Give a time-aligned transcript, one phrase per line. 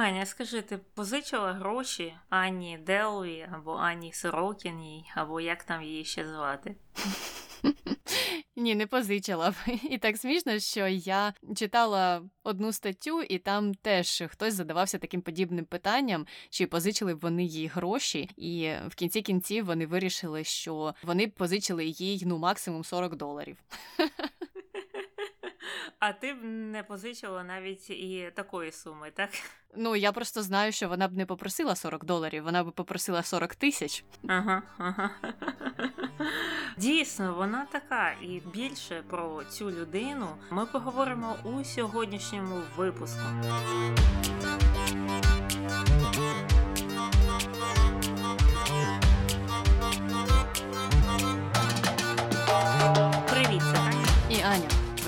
[0.00, 6.28] Аня, скажи, ти позичила гроші Ані Делві або Ані Сорокіній, або як там її ще
[6.28, 6.76] звати?
[8.56, 9.50] Ні, не позичила.
[9.50, 9.54] б.
[9.90, 15.64] І так смішно, що я читала одну статтю, і там теж хтось задавався таким подібним
[15.64, 21.26] питанням, чи позичили б вони їй гроші, і в кінці кінців вони вирішили, що вони
[21.26, 23.56] б позичили їй ну максимум 40 доларів.
[25.98, 29.30] А ти б не позичила навіть і такої суми, так?
[29.76, 33.54] Ну, я просто знаю, що вона б не попросила 40 доларів, вона б попросила 40
[33.54, 34.04] тисяч.
[34.28, 35.10] Ага, ага.
[36.76, 38.12] Дійсно, вона така.
[38.22, 43.22] І більше про цю людину ми поговоримо у сьогоднішньому випуску.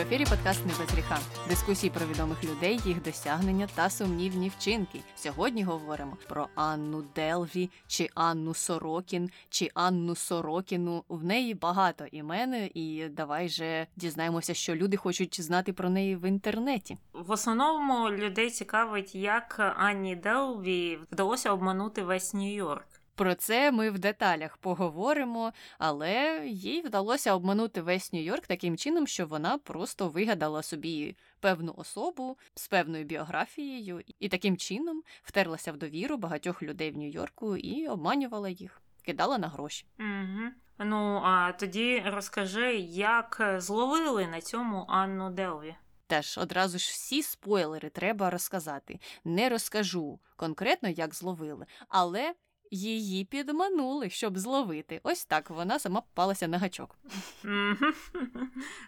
[0.03, 1.19] Ефірі подкаст «Не без гріха.
[1.49, 5.01] Дискусії про відомих людей, їх досягнення та сумнівні вчинки.
[5.15, 11.05] Сьогодні говоримо про Анну Делві, чи Анну Сорокін, чи Анну Сорокіну.
[11.09, 16.29] В неї багато імен, і давай же дізнаємося, що люди хочуть знати про неї в
[16.29, 16.99] інтернеті.
[17.13, 22.92] В основному людей цікавить, як Анні Делві вдалося обманути весь Нью-Йорк.
[23.15, 29.27] Про це ми в деталях поговоримо, але їй вдалося обманути весь Нью-Йорк таким чином, що
[29.27, 36.17] вона просто вигадала собі певну особу з певною біографією, і таким чином втерлася в довіру
[36.17, 39.87] багатьох людей в Нью-Йорку і обманювала їх, кидала на гроші.
[39.99, 40.51] Угу.
[40.79, 45.75] Ну а тоді розкажи, як зловили на цьому Анну Делві.
[46.07, 49.01] Теж одразу ж всі спойлери треба розказати.
[49.25, 52.35] Не розкажу конкретно, як зловили, але
[52.73, 55.01] її підманули, щоб зловити.
[55.03, 56.99] Ось так вона сама попалася на гачок.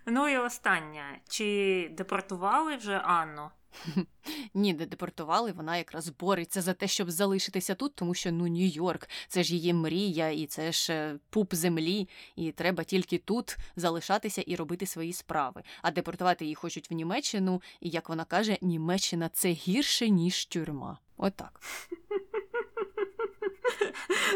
[0.07, 1.21] Ну і останнє.
[1.29, 3.51] Чи депортували вже Анну?
[4.55, 9.09] Ні, не депортували, вона якраз бореться за те, щоб залишитися тут, тому що ну Нью-Йорк,
[9.29, 14.43] це ж її мрія, і це ж е, пуп землі, і треба тільки тут залишатися
[14.47, 15.63] і робити свої справи.
[15.83, 20.99] А депортувати її хочуть в Німеччину, і як вона каже, Німеччина це гірше, ніж тюрма.
[21.17, 21.61] Отак.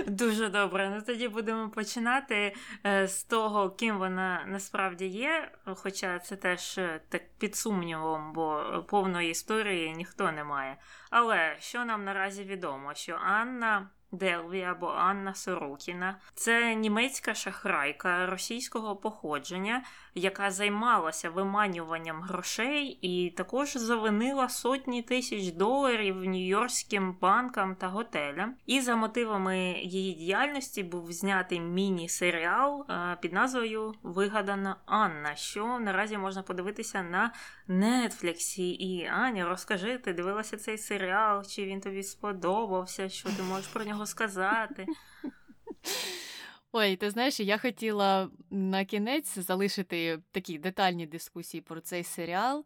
[0.06, 0.90] Дуже добре.
[0.90, 2.54] Ну тоді будемо починати
[2.86, 5.50] е, з того, ким вона насправді є.
[5.64, 10.76] Хоча це теж е, так під сумнівом, бо повної історії ніхто не має.
[11.10, 16.16] Але що нам наразі відомо, що Анна Делві або Анна Сорокіна.
[16.34, 19.82] Це німецька шахрайка російського походження,
[20.14, 28.54] яка займалася виманюванням грошей і також завинила сотні тисяч доларів нью-йоркським банкам та готелям.
[28.66, 36.18] І за мотивами її діяльності був знятий міні-серіал е, під назвою Вигадана Анна, що наразі
[36.18, 37.32] можна подивитися на
[37.68, 38.70] Нетфліксі.
[38.70, 43.08] І Аня, розкажи, ти дивилася цей серіал, чи він тобі сподобався?
[43.08, 44.86] Що ти можеш про нього сказати?
[46.72, 52.64] Ой, ти знаєш, я хотіла на кінець залишити такі детальні дискусії про цей серіал.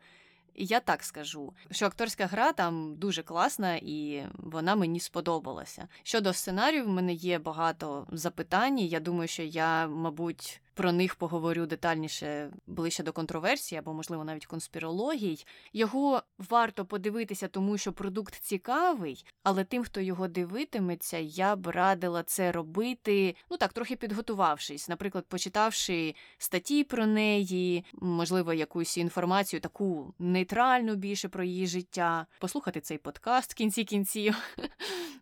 [0.54, 5.88] Я так скажу, що акторська гра там дуже класна і вона мені сподобалася.
[6.02, 8.78] Щодо сценарію, в мене є багато запитань.
[8.78, 14.46] Я думаю, що я, мабуть, про них поговорю детальніше ближче до контроверсії або, можливо, навіть
[14.46, 15.44] конспірологій.
[15.72, 22.22] Його варто подивитися, тому що продукт цікавий, але тим, хто його дивитиметься, я б радила
[22.22, 30.14] це робити, ну так, трохи підготувавшись, наприклад, почитавши статті про неї, можливо, якусь інформацію, таку
[30.18, 34.36] нейтральну більше про її життя, послухати цей подкаст в кінці кінців.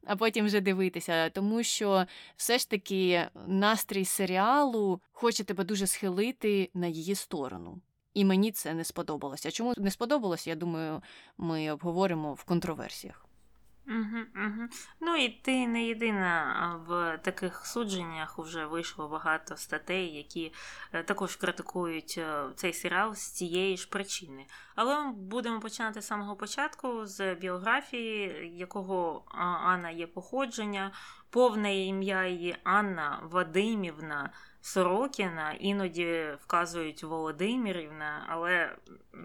[0.06, 2.06] А потім вже дивитися, тому що
[2.37, 7.81] все ж таки настрій серіалу хоче тебе дуже схилити на її сторону.
[8.14, 9.50] І мені це не сподобалося.
[9.50, 11.03] Чому не сподобалося, я думаю,
[11.38, 13.26] ми обговоримо в контроверсіях.
[13.86, 14.69] Угу, угу.
[15.00, 20.53] Ну і ти не єдина в таких судженнях вже вийшло багато статей, які
[20.92, 24.47] е, також критикують е, цей серіал з цієї ж причини.
[24.75, 29.25] Але ми будемо починати з самого початку з біографії, якого
[29.64, 30.93] Анна є походження,
[31.31, 34.31] повне ім'я її Анна Вадимівна.
[34.62, 38.77] Сорокіна, іноді вказують Володимирівна, але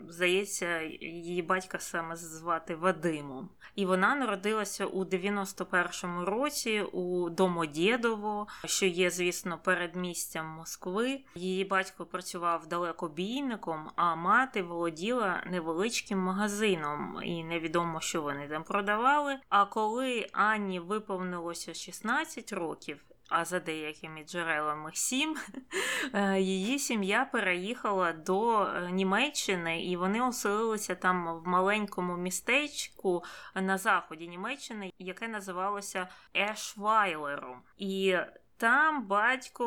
[0.07, 3.49] здається, її батька саме звати Вадимом.
[3.75, 11.19] І вона народилася у 91-му році у Домодєдово, що є, звісно, передмістям Москви.
[11.35, 19.37] Її батько працював далекобійником, а мати володіла невеличким магазином, і невідомо, що вони там продавали.
[19.49, 25.37] А коли Анні виповнилося 16 років а за деякими джерелами сім,
[26.13, 33.23] е, її сім'я переїхала до е, Німеччини, і вони оселилися там в маленькому містечку
[33.55, 37.61] на заході Німеччини, яке називалося Ешвайлером.
[37.77, 38.17] І
[38.57, 39.65] там батько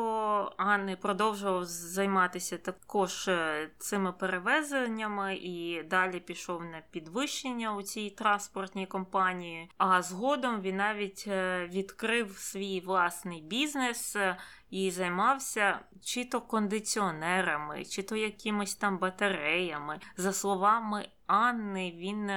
[0.57, 8.87] Анни продовжував займатися також е, цими перевезеннями і далі пішов на підвищення у цій транспортній
[8.87, 9.71] компанії.
[9.77, 14.37] А згодом він навіть е, відкрив свій власний бізнес е,
[14.69, 19.99] і займався чи то кондиціонерами, чи то якимись там батареями.
[20.17, 22.31] За словами Анни, він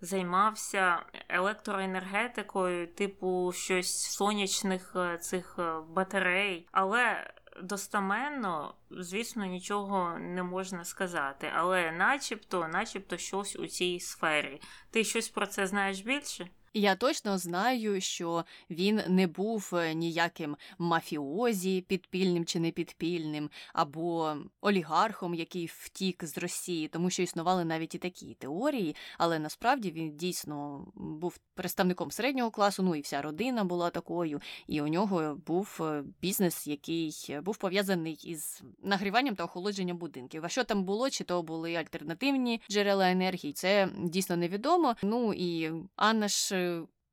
[0.00, 7.30] займався електроенергетикою, типу щось сонячних е, цих е, батарей, але.
[7.62, 14.60] Достаменно, звісно, нічого не можна сказати, але начебто, начебто, щось у цій сфері.
[14.90, 16.48] Ти щось про це знаєш більше?
[16.74, 25.34] Я точно знаю, що він не був е, ніяким мафіозі, підпільним чи непідпільним, або олігархом,
[25.34, 30.86] який втік з Росії, тому що існували навіть і такі теорії, але насправді він дійсно
[30.94, 32.82] був представником середнього класу.
[32.82, 38.20] Ну і вся родина була такою, і у нього був е, бізнес, який був пов'язаний
[38.24, 40.44] із нагріванням та охолодженням будинків.
[40.44, 41.10] А що там було?
[41.10, 43.52] Чи то були альтернативні джерела енергії?
[43.52, 44.96] Це дійсно невідомо.
[45.02, 46.59] Ну і Анна ж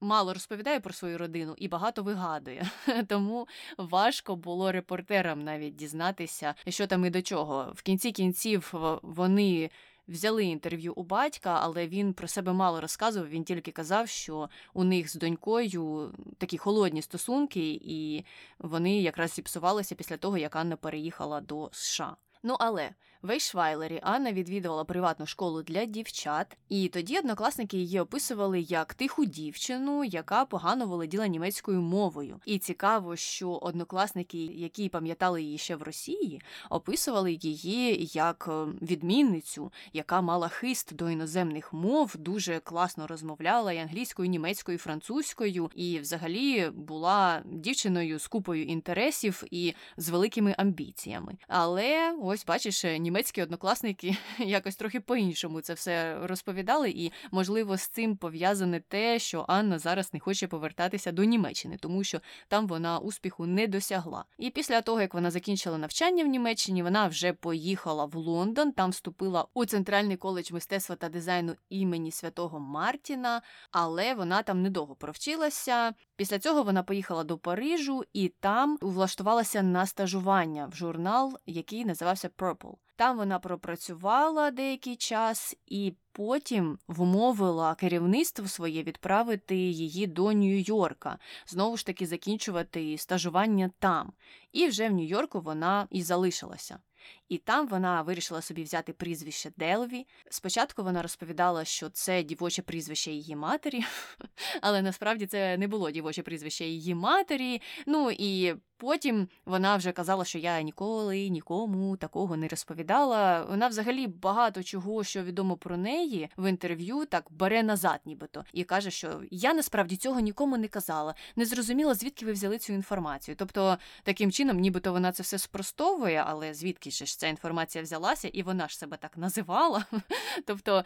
[0.02, 2.70] мало розповідає про свою родину і багато вигадує.
[3.08, 3.48] Тому
[3.78, 7.74] важко було репортерам навіть дізнатися, що там і до чого.
[7.76, 9.70] В кінці кінців вони.
[10.08, 13.30] Взяли інтерв'ю у батька, але він про себе мало розказував.
[13.30, 18.26] Він тільки казав, що у них з донькою такі холодні стосунки, і
[18.60, 22.16] вони якраз зіпсувалися після того, як Анна переїхала до США.
[22.48, 22.90] Ну але
[23.22, 29.26] в Ейшвайлері Анна відвідувала приватну школу для дівчат, і тоді однокласники її описували як тиху
[29.26, 32.40] дівчину, яка погано володіла німецькою мовою.
[32.46, 39.72] І цікаво, що однокласники, які пам'ятали її ще в Росії, описували її як е, відмінницю,
[39.94, 45.72] яка мала хист до іноземних мов, дуже класно розмовляла і англійською, і німецькою, і французькою,
[45.76, 51.38] і взагалі була дівчиною з купою інтересів і з великими амбіціями.
[51.48, 58.18] Але ось бачиш, німецькі однокласники якось трохи по-іншому це все розповідали, і, можливо, з цим
[58.18, 63.46] пов'язане те, що Анна зараз не хоче повертатися до Німеччини, тому що там вона успіху
[63.46, 64.26] не досягла.
[64.38, 68.90] І після того, як вона закінчила навчання в Німеччині, вона вже поїхала в Лондон, там
[68.90, 73.42] вступила у центральний коледж мистецтва та дизайну імені святого Мартіна,
[73.72, 75.94] але вона там недовго провчилася.
[76.16, 82.17] Після цього вона поїхала до Парижу і там влаштувалася на стажування в журнал, який називався
[82.26, 82.74] Purple.
[82.96, 91.18] Там вона пропрацювала деякий час і потім вмовила керівництво своє відправити її до Нью-Йорка,
[91.48, 94.14] знову ж таки закінчувати стажування там.
[94.52, 96.80] І вже в Нью-Йорку вона і залишилася.
[97.30, 100.08] І там вона вирішила собі взяти прізвище Делві.
[100.30, 103.84] Спочатку вона розповідала, що це дівоче прізвище її матері,
[104.62, 107.62] але насправді це не було дівоче прізвище її матері.
[107.86, 113.46] Ну і потім вона вже казала, що я ніколи нікому такого не розповідала.
[113.50, 118.64] Вона взагалі багато чого, що відомо про неї в інтерв'ю, так бере назад, нібито, і
[118.64, 123.36] каже, що я насправді цього нікому не казала, не зрозуміла, звідки ви взяли цю інформацію.
[123.36, 128.44] Тобто, таким чином, нібито вона це все спростовує, але звідки ж ця інформація взялася, і
[128.44, 129.86] вона ж себе так називала.
[130.46, 130.84] Тобто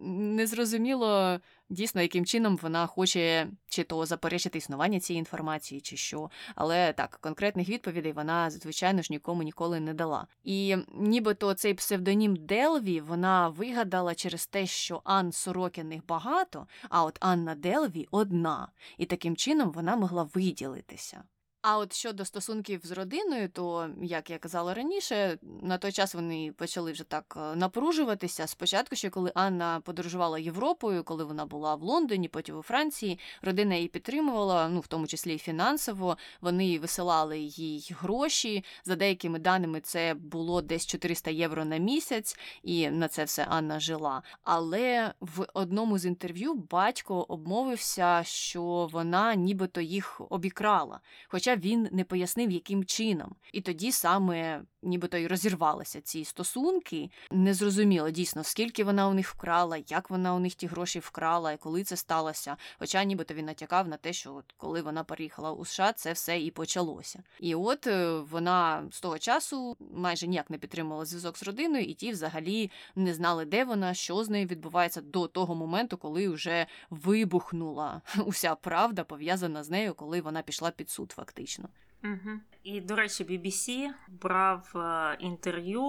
[0.00, 1.40] незрозуміло
[1.70, 6.30] дійсно, яким чином вона хоче чи то заперечити існування цієї інформації, чи що.
[6.54, 10.26] Але так, конкретних відповідей вона, звичайно ж, нікому ніколи не дала.
[10.44, 17.18] І нібито цей псевдонім Делві вона вигадала через те, що Ан Сорокіних багато, а от
[17.20, 18.68] Анна Делві одна.
[18.98, 21.22] І таким чином вона могла виділитися.
[21.70, 26.52] А от щодо стосунків з родиною, то як я казала раніше, на той час вони
[26.56, 28.46] почали вже так е, напружуватися.
[28.46, 33.74] Спочатку, ще коли Анна подорожувала Європою, коли вона була в Лондоні, потім у Франції, родина
[33.74, 36.16] її підтримувала, ну в тому числі і фінансово.
[36.40, 38.64] Вони висилали їй гроші.
[38.84, 43.80] За деякими даними, це було десь 400 євро на місяць, і на це все Анна
[43.80, 44.22] жила.
[44.42, 51.00] Але в одному з інтерв'ю батько обмовився, що вона нібито їх обікрала.
[51.28, 53.34] Хоча він не пояснив, яким чином.
[53.52, 57.10] І тоді саме нібито й розірвалися ці стосунки.
[57.30, 61.56] Незрозуміло дійсно, скільки вона у них вкрала, як вона у них ті гроші вкрала, і
[61.56, 62.56] коли це сталося.
[62.78, 66.40] Хоча нібито він натякав на те, що от коли вона переїхала у США, це все
[66.40, 67.22] і почалося.
[67.40, 71.94] І от е, вона з того часу майже ніяк не підтримувала зв'язок з родиною, і
[71.94, 76.66] ті взагалі не знали, де вона, що з нею відбувається до того моменту, коли вже
[76.90, 81.68] вибухнула уся правда пов'язана з нею, коли вона пішла під суд, фактично.
[82.04, 82.40] Угу.
[82.62, 85.82] І, до речі, BBC брав е, інтерв'ю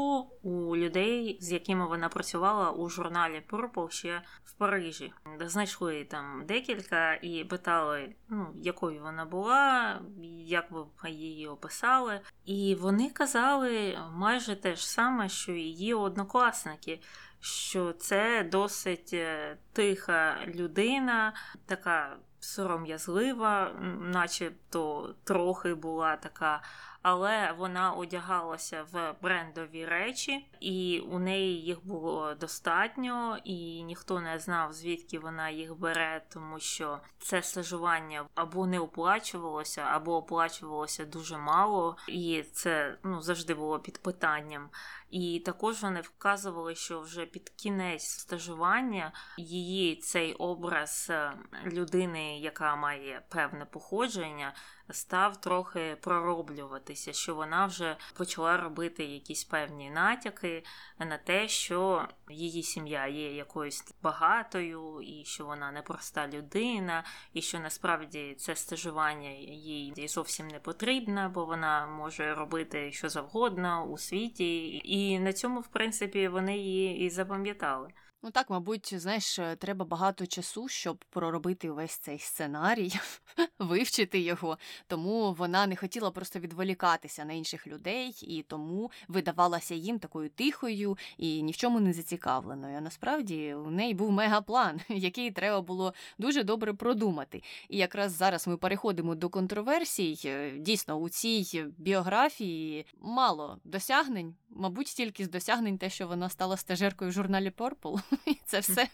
[0.44, 5.14] у людей, з якими вона працювала у журналі Purple ще в Парижі.
[5.42, 10.02] Знайшли там декілька і питали, ну, якою вона була,
[10.46, 12.22] як ви її описали.
[12.46, 17.00] І вони казали майже те ж саме, що її однокласники.
[17.42, 21.34] Що це досить е, тиха людина,
[21.66, 26.62] така сором'язлива, начебто трохи була така
[27.02, 34.40] але вона одягалася в брендові речі, і у неї їх було достатньо, і ніхто не
[34.40, 41.38] знав, звідки вона їх бере, тому що це стажування або не оплачувалося, або оплачувалося дуже
[41.38, 44.70] мало, і це ну завжди було під питанням.
[45.10, 51.34] І також вони вказували, що вже під кінець стажування її цей образ е,
[51.66, 54.54] людини, яка має певне походження,
[54.92, 60.64] став трохи пророблюватися, що вона вже почала робити якісь певні натяки
[61.00, 67.04] на те, що її сім'я є якоюсь багатою, і що вона непроста людина,
[67.34, 73.86] і що насправді це стажування їй зовсім не потрібно, бо вона може робити що завгодно
[73.86, 77.94] у світі, і на цьому, в принципі, вони її і запам'ятали.
[78.24, 82.94] Ну так, мабуть, знаєш, е, треба багато часу, щоб проробити весь цей сценарій,
[83.60, 84.58] вивчити його.
[84.88, 90.98] Тому вона не хотіла просто відволікатися на інших людей і тому видавалася їм такою тихою
[91.18, 92.78] і ні в чому не зацікавленою.
[92.78, 97.44] А насправді у неї був мегаплан, який треба було дуже добре продумати.
[97.70, 100.20] І якраз зараз ми переходимо до контроверсій.
[100.26, 106.58] Е, дійсно, у цій біографії мало досягнень, мабуть, тільки з досягнень те, що вона стала
[106.58, 108.02] стажеркою в журналі Purple.
[108.46, 108.88] це все.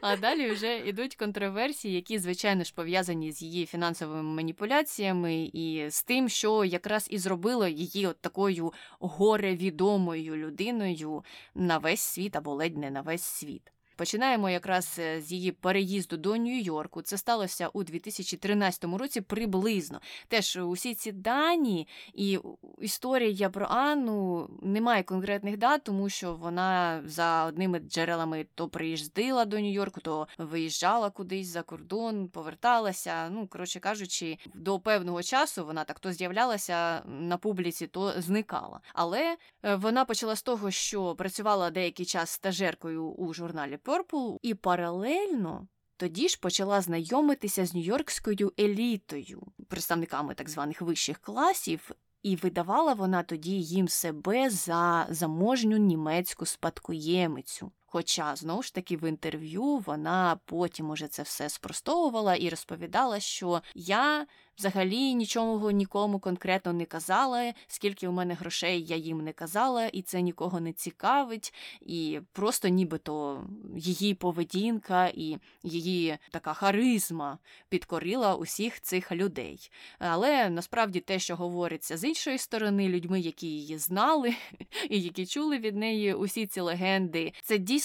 [0.00, 6.02] А далі вже йдуть контроверсії, які, звичайно ж, пов'язані з її фінансовими маніпуляціями і з
[6.02, 12.76] тим, що якраз і зробило її от такою горевідомою людиною на весь світ або ледь
[12.76, 13.71] не на весь світ.
[13.96, 17.02] Починаємо якраз е, з її переїзду до Нью-Йорку.
[17.02, 20.00] Це сталося у 2013 році приблизно.
[20.28, 22.38] Теж усі ці дані і
[22.80, 29.56] історія про Анну немає конкретних дат, тому що вона за одними джерелами то приїздила до
[29.56, 33.28] Нью-Йорку, то виїжджала кудись за кордон, поверталася.
[33.30, 38.80] Ну, коротше кажучи, до певного часу вона так то з'являлася на публіці, то зникала.
[38.94, 44.54] Але е, вона почала з того, що працювала деякий час стажеркою у журналі Purple і
[44.54, 51.90] паралельно тоді ж почала знайомитися з нью-йоркською елітою, представниками так званих вищих класів,
[52.22, 57.72] і видавала вона тоді їм себе за заможню німецьку спадкоємицю.
[57.92, 63.62] Хоча, знову ж таки, в інтерв'ю вона потім уже це все спростовувала і розповідала, що
[63.74, 64.26] я
[64.58, 70.02] взагалі нічого нікому конкретно не казала, скільки у мене грошей я їм не казала, і
[70.02, 73.44] це нікого не цікавить, і просто нібито
[73.76, 79.70] її поведінка і її така харизма підкорила усіх цих людей.
[79.98, 84.34] Але насправді те, що говориться з іншої сторони, людьми, які її знали
[84.90, 87.81] і які чули від неї усі ці легенди, це дійсно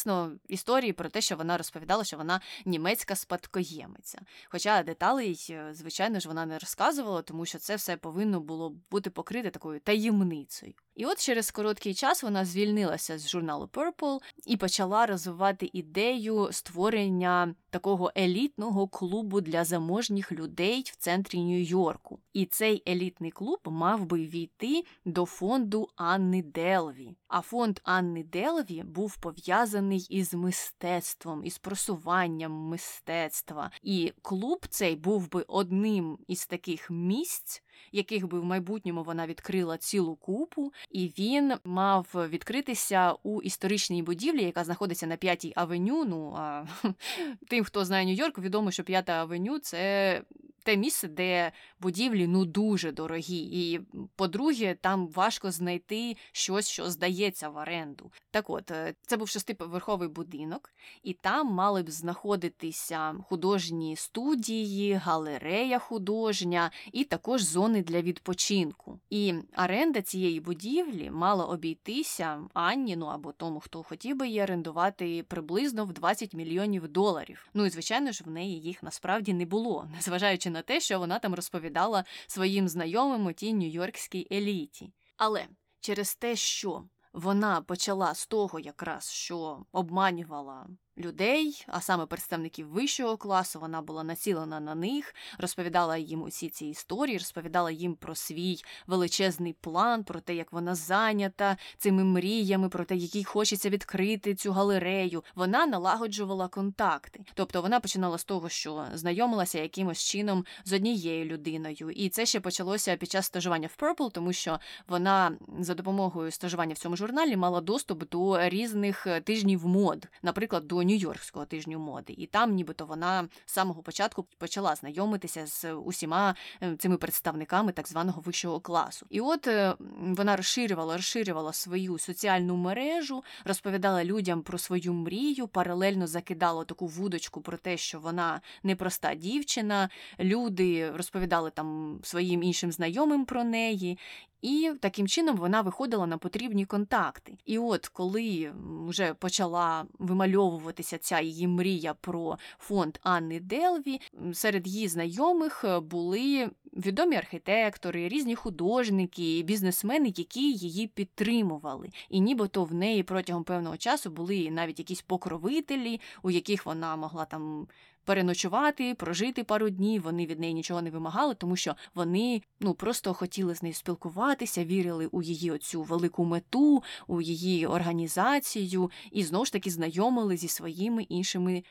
[0.47, 4.19] історії про те, що вона розповідала, що вона німецька спадкоємиця.
[4.49, 9.49] Хоча деталей, звичайно ж, вона не розказувала, тому що це все повинно було бути покрите
[9.49, 10.73] такою таємницею.
[10.97, 17.55] І от через короткий час вона звільнилася з журналу Purple і почала розвивати ідею створення
[17.69, 22.19] такого елітного клубу для заможніх людей в центрі Нью-Йорку.
[22.33, 27.15] І цей елітний клуб мав би війти до фонду Анни Делві.
[27.27, 33.71] А фонд Анни Делві був пов'язаний із мистецтвом, із просуванням мистецтва.
[33.83, 39.77] І клуб цей був би одним із таких місць яких би в майбутньому вона відкрила
[39.77, 46.05] цілу купу, і він мав відкритися у історичній будівлі, яка знаходиться на п'ятій авеню.
[46.05, 46.65] Ну а
[47.47, 50.21] тим, хто знає Нью-Йорк, відомо, що п'ята авеню це
[50.67, 53.37] те місце, де будівлі ну дуже дорогі.
[53.37, 53.79] І,
[54.15, 58.11] по-друге, там важко знайти щось, що здається в оренду.
[58.31, 65.79] Так от, е, це був шестиповерховий будинок, і там мали б знаходитися художні студії, галерея
[65.79, 68.99] художня і також зони для відпочинку.
[69.09, 75.25] І оренда цієї будівлі мала обійтися Анні, ну або тому, хто хотів би її орендувати
[75.27, 77.49] приблизно в 20 мільйонів доларів.
[77.53, 81.19] Ну і звичайно ж, в неї їх насправді не було, незважаючи на те, що вона
[81.19, 84.93] там розповідала своїм знайомим у тій нью-йоркській еліті.
[85.17, 85.47] Але
[85.79, 86.83] через те, що
[87.13, 93.59] вона почала з того, якраз що обманювала людей, а саме представників вищого класу.
[93.59, 99.53] Вона була націлена на них, розповідала їм усі ці історії, розповідала їм про свій величезний
[99.53, 105.23] план, про те, як вона зайнята цими мріями, про те, який хочеться відкрити цю галерею.
[105.35, 107.19] Вона налагоджувала контакти.
[107.33, 112.39] Тобто вона починала з того, що знайомилася якимось чином з однією людиною, і це ще
[112.39, 117.37] почалося під час стажування в Purple, тому що вона за допомогою стажування в цьому журналі
[117.37, 123.27] мала доступ до різних тижнів мод, наприклад, до Нью-Йоркського тижню моди, і там, нібито, вона
[123.45, 129.05] з самого початку почала знайомитися з усіма е, цими представниками так званого вищого класу.
[129.09, 136.07] І от е, вона розширювала, розширювала свою соціальну мережу, розповідала людям про свою мрію, паралельно
[136.07, 139.89] закидала таку вудочку про те, що вона непроста дівчина.
[140.19, 143.97] Люди розповідали там своїм іншим знайомим про неї.
[144.41, 147.37] І таким чином вона виходила на потрібні контакти.
[147.45, 148.51] І от коли
[148.87, 154.01] вже почала вимальовуватися ця її мрія про фонд Анни Делві,
[154.33, 161.89] серед її знайомих були відомі архітектори, різні художники, бізнесмени, які її підтримували.
[162.09, 167.25] І нібито в неї протягом певного часу були навіть якісь покровителі, у яких вона могла
[167.25, 167.67] там
[168.07, 170.01] переночувати, прожити пару днів.
[170.01, 174.65] Вони від неї нічого не вимагали, тому що вони ну просто хотіли з нею спілкуватися,
[174.65, 180.47] вірили у її оцю велику мету, у її організацію і знову ж таки знайомили зі
[180.47, 181.63] своїми іншими.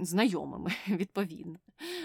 [0.00, 1.56] Знайомими, відповідно.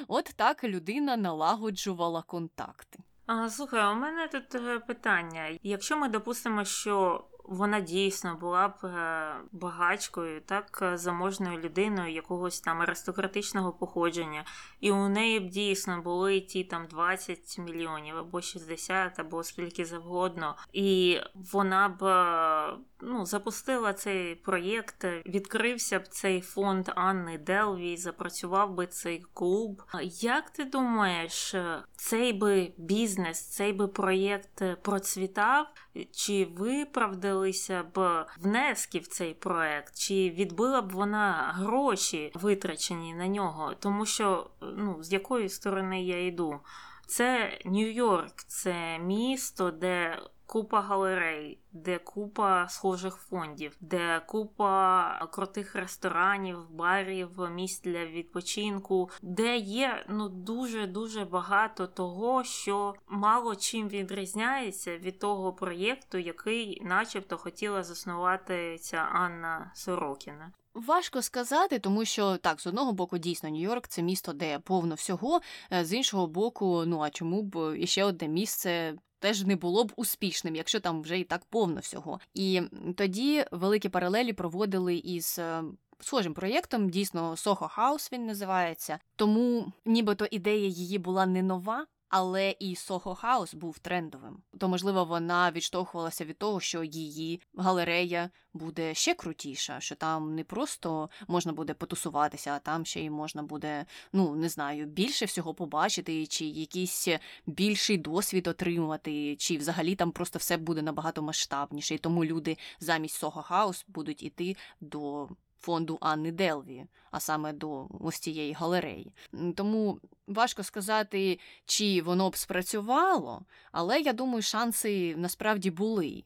[0.08, 3.00] От так людина налагоджувала контакти.
[3.26, 5.58] А, Слухай, у мене тут е, питання.
[5.64, 12.62] Якщо ми допустимо, що вона дійсно була б е, багачкою, так е, заможною людиною якогось
[12.62, 14.46] там аристократичного походження,
[14.80, 20.56] і у неї б дійсно були ті там 20 мільйонів або 60, або скільки завгодно,
[20.74, 21.20] і
[21.54, 28.88] вона б е, ну, запустила цей проєкт, відкрився б цей фонд Анни Делві, запрацював би
[28.88, 29.84] цей клуб.
[30.22, 31.56] Як ти думаєш,
[31.96, 35.68] цей би бізнес, цей би проєкт процвітав?
[36.12, 43.74] Чи виправдалися б внески в цей проект, чи відбила б вона гроші витрачені на нього?
[43.80, 46.60] Тому що ну, з якої сторони я йду?
[47.08, 50.20] Це Нью-Йорк, це місто, де
[50.52, 59.58] купа галерей, де купа схожих фондів, де купа крутих ресторанів, барів, місць для відпочинку, де
[59.58, 67.38] є ну дуже дуже багато того, що мало чим відрізняється від того проєкту, який, начебто,
[67.38, 70.52] хотіла заснувати ця Анна Сорокіна.
[70.74, 75.42] Важко сказати, тому що так, з одного боку, дійсно, Нью-Йорк це місто, де повно всього,
[75.74, 79.94] е, з іншого боку, ну а чому б іще одне місце теж не було б
[79.96, 82.20] успішним, якщо там вже і так повно всього.
[82.34, 82.62] І
[82.98, 85.40] тоді великі паралелі проводили із.
[85.40, 85.64] Е,
[86.04, 89.00] схожим проєктом, дійсно, Soho House він називається.
[89.16, 94.38] Тому нібито ідея її була не нова, але і Soho House був трендовим.
[94.58, 100.44] То, можливо, вона відштовхувалася від того, що її галерея буде ще крутіша, що там не
[100.44, 105.54] просто можна буде потусуватися, а там ще й можна буде, ну не знаю, більше всього
[105.54, 107.08] побачити, чи якийсь
[107.46, 111.96] більший досвід отримувати, чи взагалі там просто все буде набагато масштабніше.
[111.96, 115.30] І тому люди замість Soho House будуть іти до
[115.62, 119.14] фонду Анни Делві, а саме до ось цієї галереї.
[119.56, 126.24] Тому важко сказати, чи воно б спрацювало, але я думаю, шанси насправді були.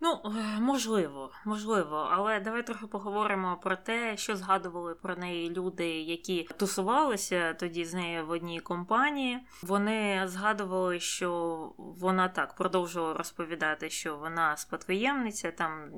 [0.00, 5.88] Ну, е, можливо, можливо, але давай трохи поговоримо про те, що згадували про неї люди,
[6.00, 9.40] які тусувалися тоді з нею в одній компанії.
[9.62, 11.30] Вони згадували, що
[11.78, 15.90] вона так продовжувала розповідати, що вона спадкоємниця там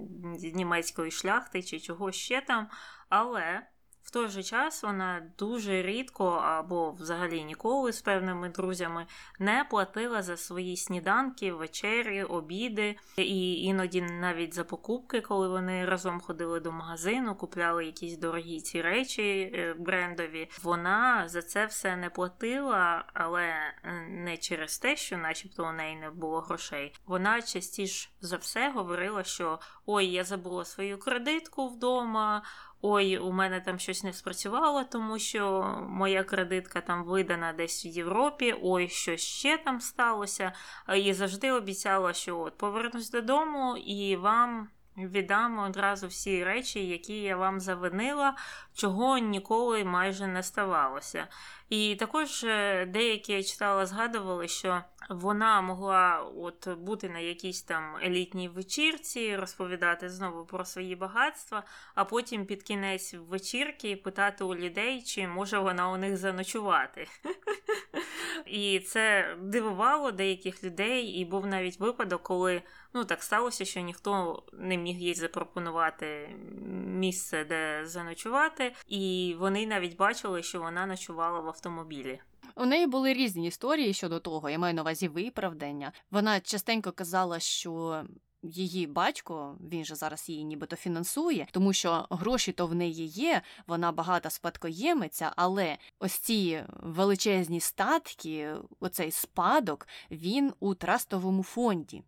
[0.54, 2.68] німецької шляхти чи чого ще там,
[3.09, 3.62] але.
[4.07, 9.07] В той же час вона дуже рідко або взагалі ніколи з певними друзями
[9.38, 16.21] не платила за свої сніданки, вечері, обіди і іноді навіть за покупки, коли вони разом
[16.21, 20.51] ходили до магазину, купляли якісь дорогі ці речі е, брендові.
[20.62, 23.73] Вона за це все не платила, але е,
[24.09, 26.95] не через те, що, начебто, у неї не було грошей.
[27.07, 32.42] Вона частіше за все говорила, що ой, я забула свою кредитку вдома
[32.82, 37.88] ой, у мене там щось не спрацювало, тому що моя кредитка там видана десь в
[37.88, 40.52] Європі, ой, що ще там сталося.
[40.96, 47.37] І завжди обіцяла, що от повернусь додому і вам віддам одразу всі речі, які я
[47.37, 48.37] вам завинила,
[48.74, 51.28] чого ніколи майже не ставалося.
[51.70, 57.96] І також е, деякі я читала, згадували, що вона могла от бути на якійсь там
[58.02, 61.62] елітній вечірці, розповідати знову про свої багатства,
[61.94, 67.06] а потім під кінець вечірки питати у людей, чи може вона у них заночувати.
[68.46, 72.62] І це дивувало деяких людей, і був навіть випадок, коли
[72.96, 76.28] ну так сталося, що ніхто не міг їй запропонувати
[76.87, 82.20] місце, де заночувати, і вони навіть бачили, що вона ночувала в автомобілі.
[82.54, 85.92] У неї були різні історії щодо того, я маю на увазі виправдання.
[86.11, 88.04] Вона частенько казала, що.
[88.42, 93.42] Її батько, він же зараз її нібито фінансує, тому що гроші то в неї є,
[93.66, 102.02] вона багата спадкоємиця, але ось ці величезні статки, оцей спадок, він у трастовому фонді.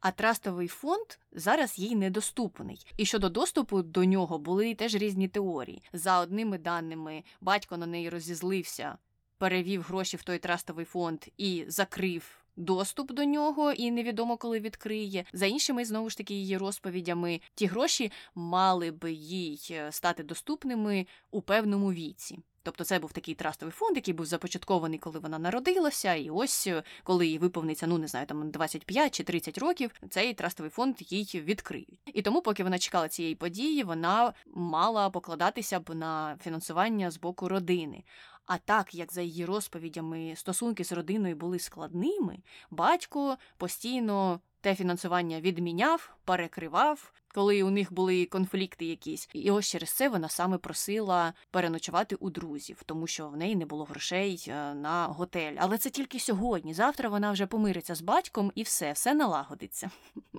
[0.00, 2.86] А трастовий фонд зараз їй недоступний.
[2.96, 5.82] І щодо доступу до нього були теж різні теорії.
[5.92, 8.98] За одними даними, батько на неї розізлився
[9.42, 12.38] перевів гроші в той трастовий фонд і закрив.
[12.56, 15.24] Доступ до нього і невідомо коли відкриє.
[15.32, 21.06] За іншими знову ж таки її розповідями, ті гроші мали би їй е, стати доступними
[21.30, 22.38] у певному віці.
[22.62, 26.82] Тобто це був такий трастовий фонд, який був започаткований, коли вона народилася, і ось е,
[27.04, 31.40] коли їй виповниться, ну не знаю, там 25 чи 30 років, цей трастовий фонд їй
[31.40, 32.00] відкриють.
[32.06, 37.48] І тому, поки вона чекала цієї події, вона мала покладатися б на фінансування з боку
[37.48, 38.04] родини.
[38.46, 42.38] А так як за її розповідями стосунки з родиною були складними,
[42.70, 49.28] батько постійно те фінансування відміняв, перекривав, коли у них були конфлікти якісь.
[49.32, 53.66] І ось через це вона саме просила переночувати у друзів, тому що в неї не
[53.66, 55.54] було грошей е, на готель.
[55.58, 56.74] Але це тільки сьогодні.
[56.74, 59.90] Завтра вона вже помириться з батьком і все, все налагодиться.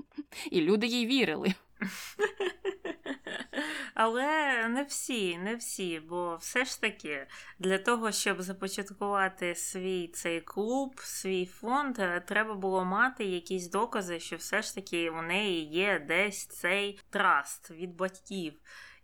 [0.51, 1.53] І люди їй вірили.
[3.93, 7.27] Але не всі, не всі, бо все ж таки
[7.59, 14.19] для того, щоб започаткувати свій цей клуб, свій фонд, е, треба було мати якісь докази,
[14.19, 18.53] що все ж таки у неї є десь цей траст від батьків.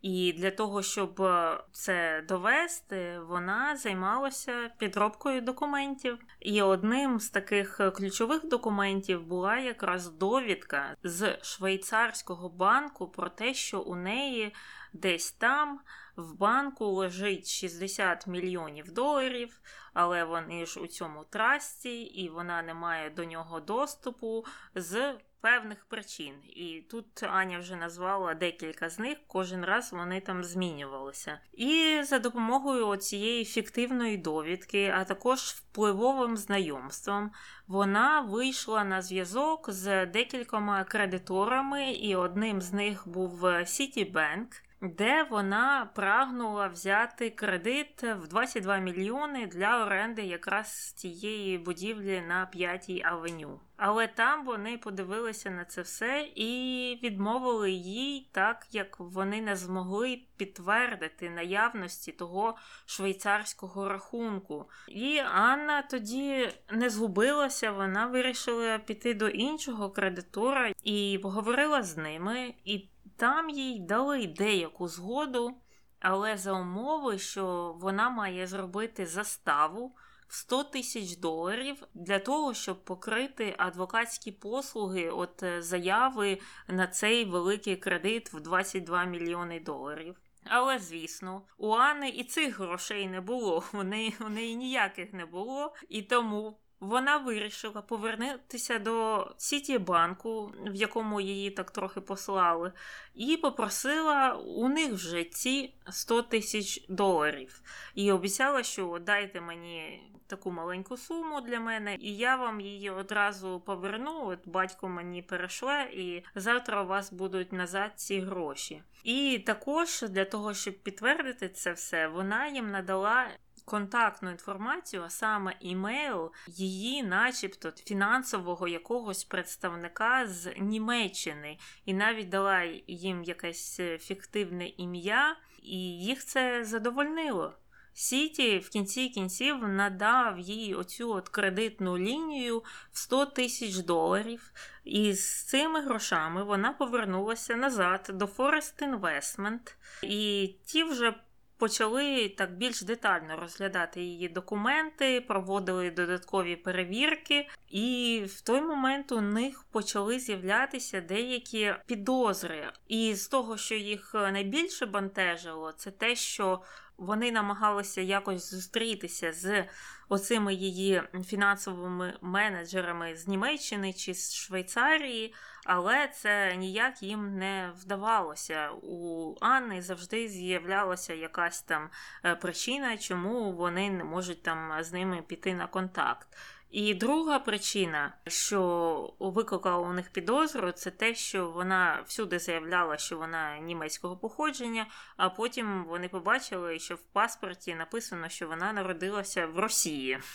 [0.01, 6.17] І для того, щоб е, це довести, вона займалася підробкою документів.
[6.39, 13.53] І одним з таких е, ключових документів була якраз довідка з швейцарського банку про те,
[13.53, 14.55] що у неї
[14.93, 15.79] десь там
[16.15, 19.61] в банку лежить 60 мільйонів доларів,
[19.93, 25.85] але вони ж у цьому трасті, і вона не має до нього доступу з певних
[25.85, 26.33] причин.
[26.43, 31.39] І тут Аня вже назвала декілька з них, кожен раз вони там змінювалися.
[31.53, 37.31] І за допомогою цієї фіктивної довідки, а також впливовим знайомством,
[37.67, 44.47] вона вийшла на зв'язок з декількома кредиторами, і одним з них був Citibank
[44.81, 53.01] де вона прагнула взяти кредит в 22 мільйони для оренди якраз тієї будівлі на п'ятій
[53.05, 53.59] авеню.
[53.77, 60.21] Але там вони подивилися на це все і відмовили їй, так як вони не змогли
[60.37, 64.69] підтвердити наявності того швейцарського рахунку.
[64.87, 72.53] І Анна тоді не згубилася, вона вирішила піти до іншого кредитора і поговорила з ними.
[72.65, 72.89] і
[73.19, 75.53] там їй дали деяку згоду,
[75.99, 79.95] але за умови, що вона має зробити заставу
[80.27, 87.25] в 100 тисяч доларів для того, щоб покрити адвокатські послуги от е, заяви на цей
[87.25, 90.15] великий кредит в 22 мільйони доларів.
[90.45, 93.77] Але, звісно, у Анни і цих грошей не було, у
[94.19, 101.51] у неї ніяких не було, і тому вона вирішила повернутися до Сітібанку, в якому її
[101.51, 102.71] так трохи послали,
[103.15, 107.61] і попросила у них вже ці 100 тисяч доларів.
[107.95, 113.59] І обіцяла, що дайте мені таку маленьку суму для мене, і я вам її одразу
[113.59, 114.25] поверну.
[114.25, 118.83] От батько мені перешле, і завтра у вас будуть назад ці гроші.
[119.03, 123.27] І також для того, щоб підтвердити це все, вона їм надала
[123.69, 132.63] контактну інформацію, а саме імейл її, начебто, фінансового якогось представника з Німеччини, і навіть дала
[132.87, 137.53] їм якесь е, фіктивне ім'я, і їх це задовольнило.
[137.93, 144.51] Сіті в кінці кінців надав їй оцю от кредитну лінію в 100 тисяч доларів,
[144.83, 151.13] і з цими грошами вона повернулася назад до Forest Investment, і ті вже
[151.59, 159.21] почали так більш детально розглядати її документи, проводили додаткові перевірки, і в той момент у
[159.21, 162.71] них почали з'являтися деякі підозри.
[162.87, 166.61] І з того, що їх найбільше бантежило, це те, що
[166.99, 169.65] вони намагалися якось зустрітися з
[170.09, 175.33] оцими її фінансовими менеджерами з Німеччини чи з Швейцарії,
[175.65, 178.69] але це ніяк їм не вдавалося.
[178.71, 181.89] У Анни завжди з'являлася якась там
[182.25, 186.27] е, причина, чому вони не можуть там з ними піти на контакт.
[186.69, 193.17] І друга причина, що викликала у них підозру, це те, що вона всюди заявляла, що
[193.17, 199.59] вона німецького походження, а потім вони побачили, що в паспорті написано, що вона народилася в
[199.59, 200.19] Росії.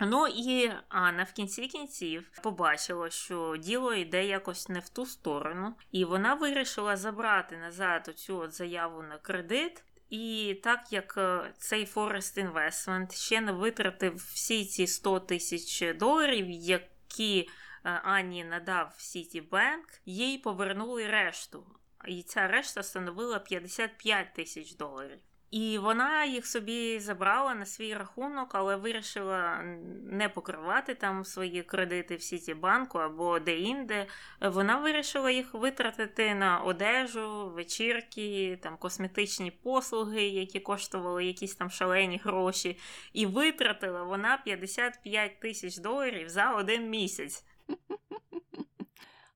[0.00, 5.74] Ну і Анна в кінці кінців побачила, що діло йде якось не в ту сторону,
[5.92, 9.84] і вона вирішила забрати назад оцю от заяву на кредит.
[10.10, 16.50] І так як е, цей Forest Investment ще не витратив всі ці 100 тисяч доларів,
[16.50, 21.66] які е, Ані надав Citibank, їй повернули решту.
[22.08, 25.18] І ця решта становила 55 тисяч доларів.
[25.54, 29.62] І вона їх собі забрала на свій рахунок, але вирішила
[30.10, 34.06] не покривати там свої кредити в Сітібанку або де-інде.
[34.40, 42.20] Вона вирішила їх витратити на одежу, вечірки, там косметичні послуги, які коштували якісь там шалені
[42.24, 42.78] гроші.
[43.12, 47.44] І витратила вона 55 тисяч доларів за один місяць.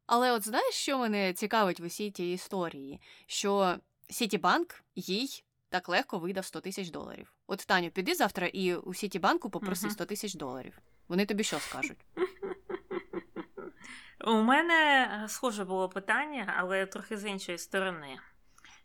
[0.07, 3.01] Але от знаєш, що мене цікавить в усій тій історії?
[3.27, 3.77] Що
[4.11, 7.33] Сітібанк їй так легко видав 100 тисяч доларів.
[7.47, 10.79] От Таню, піди завтра і у Сітібанку попроси 100 тисяч доларів.
[11.09, 11.99] Вони тобі що скажуть?
[14.27, 18.19] У мене схоже було питання, але трохи з іншої сторони.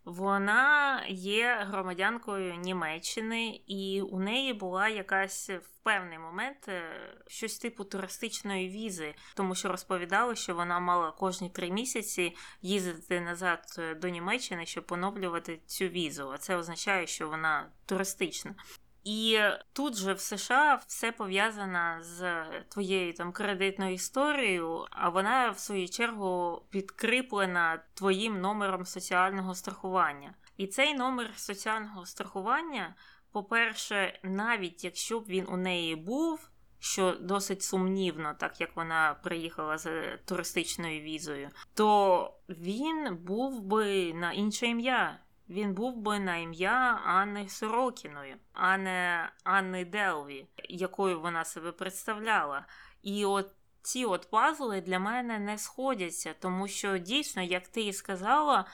[0.05, 6.83] Вона є громадянкою Німеччини, і у неї була якась в певний момент е,
[7.27, 13.75] щось типу туристичної візи, тому що розповідали, що вона мала кожні три місяці їздити назад
[13.79, 16.31] е, до Німеччини, щоб поновлювати цю візу.
[16.33, 18.55] А це означає, що вона туристична.
[19.03, 19.39] І
[19.73, 25.89] тут же в США все пов'язано з твоєю там кредитною історією, а вона в свою
[25.89, 30.33] чергу підкріплена твоїм номером соціального страхування.
[30.57, 32.95] І цей номер соціального страхування,
[33.31, 39.77] по-перше, навіть якщо б він у неї був, що досить сумнівно, так як вона приїхала
[39.77, 47.01] з туристичною візою, то він був би на інше ім'я він був би на ім'я
[47.05, 52.65] Анни Сорокіної, а не Анни Делві, якою вона себе представляла.
[53.01, 53.51] І от
[53.81, 58.65] ці от пазли для мене не сходяться, тому що дійсно, як ти і сказала,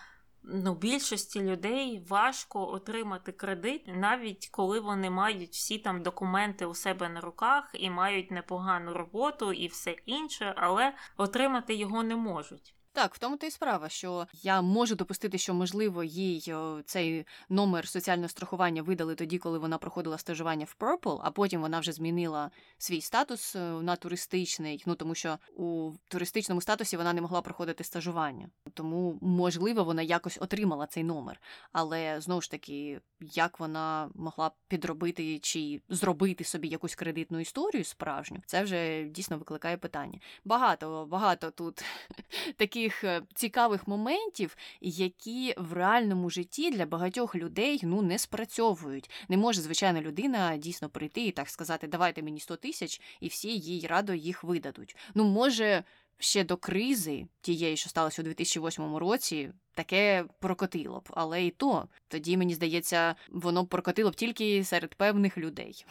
[0.44, 7.10] ну, більшості людей важко отримати кредит, навіть коли вони мають всі там документи у себе
[7.10, 12.76] на руках і мають непогану роботу і все інше, але отримати його не можуть.
[12.94, 16.54] Так, в тому то й справа, що я можу допустити, що можливо їй
[16.86, 21.80] цей номер соціального страхування видали тоді, коли вона проходила стажування в Purple, а потім вона
[21.80, 24.84] вже змінила свій статус е, на туристичний.
[24.86, 28.50] Ну тому що у туристичному статусі вона не могла проходити стажування.
[28.74, 31.42] Тому можливо вона якось отримала цей номер.
[31.72, 38.42] Але знову ж таки, як вона могла підробити чи зробити собі якусь кредитну історію справжню,
[38.46, 40.20] це вже дійсно викликає питання.
[40.46, 41.84] Багато багато тут
[42.58, 49.10] таких таких е, цікавих моментів, які в реальному житті для багатьох людей ну не спрацьовують.
[49.30, 53.58] Не може звичайна людина дійсно прийти і так сказати, давайте мені 100 тисяч, і всі
[53.58, 54.96] їй радо їх видадуть.
[55.16, 55.84] Ну, може.
[56.22, 61.10] Ще до кризи, тієї, що сталося у 2008 році, таке прокотило б.
[61.12, 65.86] Але і то тоді мені здається, воно прокотило б тільки серед певних людей.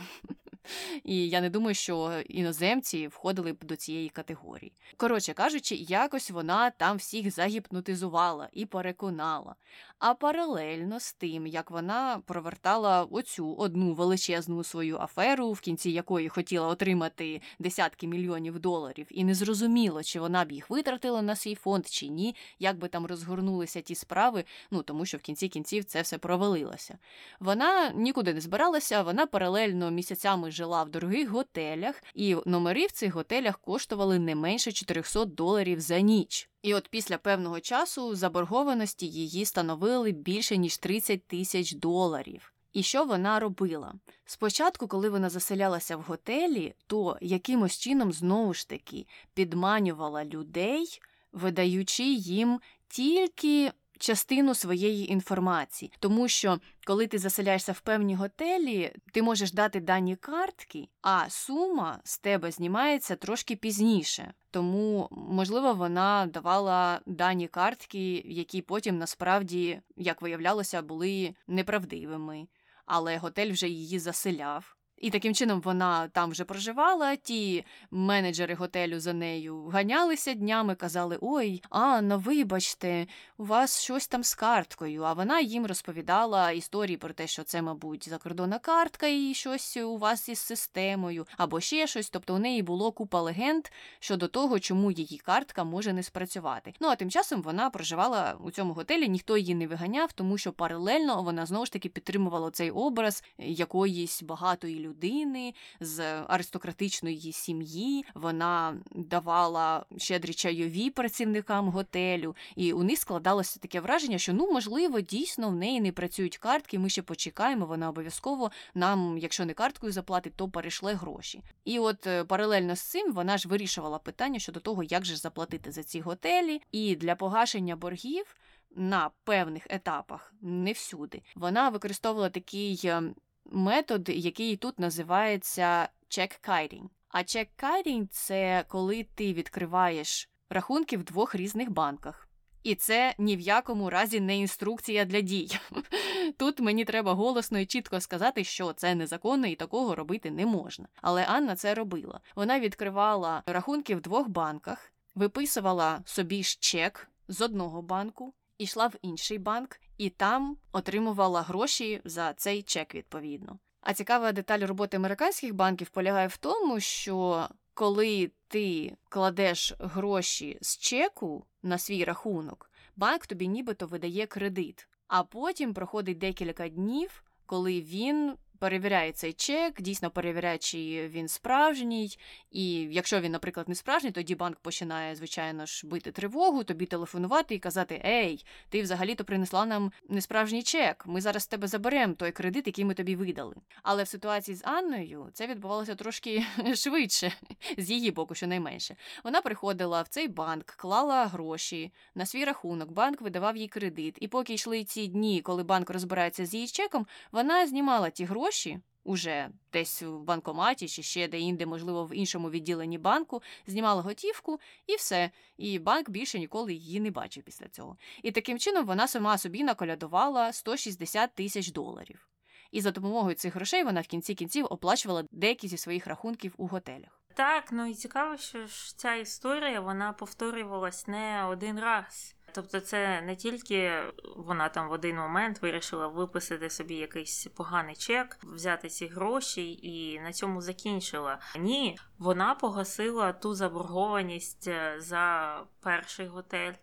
[1.04, 4.72] І я не думаю, що іноземці входили б до цієї категорії.
[4.96, 9.54] Коротше кажучи, якось вона там всіх загіпнотизувала і переконала.
[9.99, 16.29] А паралельно з тим, як вона провертала оцю одну величезну свою аферу, в кінці якої
[16.29, 21.55] хотіла отримати десятки мільйонів доларів, і не зрозуміло, чи вона б їх витратила на свій
[21.55, 25.85] фонд чи ні, як би там розгорнулися ті справи, ну тому що в кінці кінців
[25.85, 26.99] це все провалилося.
[27.41, 33.15] Вона нікуди не збиралася, вона паралельно місяцями жила в дорогих готелях, і номери в цих
[33.15, 36.51] готелях коштували не менше 400 доларів за ніч.
[36.62, 42.53] І от після певного часу заборгованості її становили більше ніж 30 тисяч доларів.
[42.73, 43.94] І що вона робила?
[44.25, 51.01] Спочатку, коли вона заселялася в готелі, то якимось чином знову ж таки підманювала людей,
[51.33, 59.23] видаючи їм тільки частину своєї інформації, тому що коли ти заселяєшся в певні готелі, ти
[59.23, 64.33] можеш дати дані картки, а сума з тебе знімається трошки пізніше.
[64.51, 72.49] Тому, можливо, вона давала дані картки, які потім насправді, як виявлялося, були неправдивими,
[72.87, 74.78] але готель вже її заселяв.
[75.01, 77.17] І таким чином вона там вже проживала.
[77.17, 83.07] Ті менеджери готелю за нею ганялися днями, казали: Ой, Анна, вибачте,
[83.37, 85.03] у вас щось там з карткою.
[85.03, 89.97] А вона їм розповідала історії про те, що це, мабуть, закордонна картка і щось у
[89.97, 92.11] вас із системою, або ще щось.
[92.11, 93.65] Тобто у неї було купа легенд
[94.01, 96.75] щодо того, чому її картка може не спрацювати.
[96.81, 100.53] Ну а тим часом вона проживала у цьому готелі, ніхто її не виганяв, тому що
[100.53, 108.05] паралельно вона знову ж таки підтримувала цей образ якоїсь багатої людини людини з аристократичної сім'ї.
[108.14, 115.01] Вона давала щедрі чайові працівникам готелю, і у них складалося таке враження, що ну можливо
[115.01, 116.79] дійсно в неї не працюють картки.
[116.79, 117.66] Ми ще почекаємо.
[117.66, 121.42] Вона обов'язково нам, якщо не карткою заплатить, то перейшле гроші.
[121.64, 125.72] І от е, паралельно з цим вона ж вирішувала питання щодо того, як же заплатити
[125.72, 128.37] за ці готелі, і для погашення боргів.
[128.77, 133.14] На певних етапах, не всюди, вона використовувала такий ем,
[133.49, 136.88] метод, який тут називається check-kiting.
[137.09, 142.29] А check-kiting – це коли ти відкриваєш рахунки в двох різних банках.
[142.63, 145.59] І це ні в якому разі не інструкція для дій.
[146.37, 150.89] Тут мені треба голосно і чітко сказати, що це незаконно і такого робити не можна.
[151.03, 152.21] Але Анна це робила.
[152.37, 158.95] Вона відкривала рахунки в двох банках, виписувала собі ж чек з одного банку, ішла в
[159.03, 163.59] інший банк і там отримувала гроші за цей чек відповідно.
[163.81, 170.79] А цікава деталь роботи американських банків полягає в тому, що коли ти кладеш гроші з
[170.79, 177.81] чеку на свій рахунок, банк тобі нібито видає кредит, а потім проходить декілька днів, коли
[177.81, 182.18] він перевіряє цей чек, дійсно перевіряє, чи він справжній.
[182.51, 187.55] І якщо він, наприклад, не справжній, тоді банк починає, звичайно ж, бити тривогу, тобі телефонувати
[187.55, 191.05] і казати: Ей, ти взагалі-то принесла нам несправжній чек.
[191.07, 193.55] Ми зараз з тебе заберемо той кредит, який ми тобі видали.
[193.83, 196.44] Але в ситуації з Анною це відбувалося трошки
[196.75, 197.33] швидше,
[197.79, 198.97] з її боку, щонайменше.
[199.25, 204.18] Вона приходила в цей банк, клала гроші на свій рахунок, банк видавав їй кредит.
[204.21, 208.48] І поки йшли ці дні, коли банк розбирається з її чеком, вона знімала ті гроші
[208.49, 214.61] гроші уже десь в банкоматі чи ще де-інде, можливо, в іншому відділенні банку, знімала готівку
[214.87, 215.31] і все.
[215.57, 217.97] І банк більше ніколи її не бачив після цього.
[218.23, 222.29] І таким чином вона сама собі наколядувала 160 тисяч доларів.
[222.71, 226.67] І за допомогою цих грошей вона в кінці кінців оплачувала деякі зі своїх рахунків у
[226.67, 227.23] готелях.
[227.35, 232.38] Так, ну і цікаво, що ж ця історія вона повторювалась не один раз.
[232.53, 234.03] Тобто, це не тільки
[234.37, 240.21] вона там в один момент вирішила виписати собі якийсь поганий чек, взяти ці гроші і
[240.21, 241.39] на цьому закінчила.
[241.59, 246.75] Ні, вона погасила ту заборгованість е, за перший готель,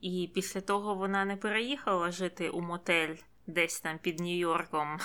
[0.00, 3.14] і після того вона не переїхала жити у мотель
[3.48, 4.98] десь там під Нью-Йорком,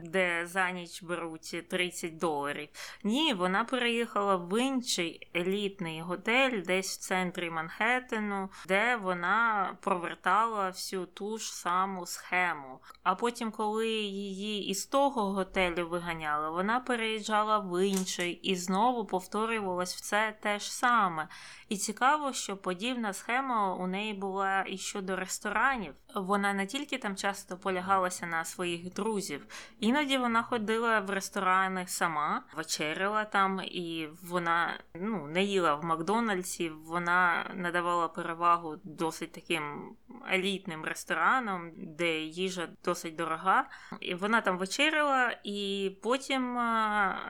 [0.04, 2.68] де за ніч беруть 30 доларів.
[3.04, 11.06] Ні, вона переїхала в інший елітний готель, десь в центрі Манхеттену, де вона провертала всю
[11.06, 12.80] ту ж саму схему.
[13.02, 19.94] А потім, коли її із того готелю виганяли, вона переїжджала в інший і знову повторювалось
[19.94, 21.28] все те ж саме.
[21.68, 25.94] І цікаво, що подібна схема у неї була і щодо ресторанів.
[26.14, 29.46] Вона не тільки там часто полягалася на своїх друзів,
[29.80, 36.68] іноді вона ходила в ресторани сама, вечеряла там, і вона ну, не їла в Макдональдсі,
[36.68, 39.96] вона надавала перевагу досить таким
[40.32, 43.68] елітним ресторанам, де їжа досить дорога.
[44.00, 46.54] І Вона там вечеряла, і потім,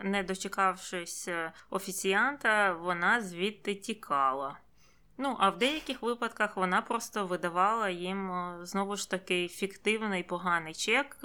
[0.02, 1.28] не дочекавшись
[1.70, 4.56] офіціанта, вона звідти тікала.
[5.18, 11.16] Ну, а в деяких випадках вона просто видавала їм знову ж таки фіктивний поганий чек,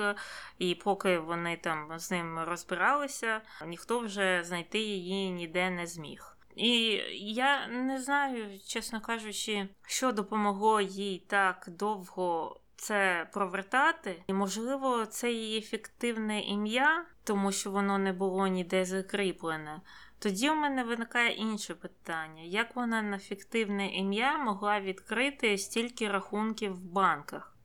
[0.60, 6.38] і поки вони там з ним розбиралися, ніхто вже знайти її ніде не зміг.
[6.56, 15.06] І я не знаю, чесно кажучи, що допомогло їй так довго це провертати, і можливо,
[15.06, 19.82] це її фіктивне ім'я, тому що воно не було ніде закріплене.
[20.24, 26.74] Тоді у мене виникає інше питання: як вона на фіктивне ім'я могла відкрити стільки рахунків
[26.74, 27.56] в банках?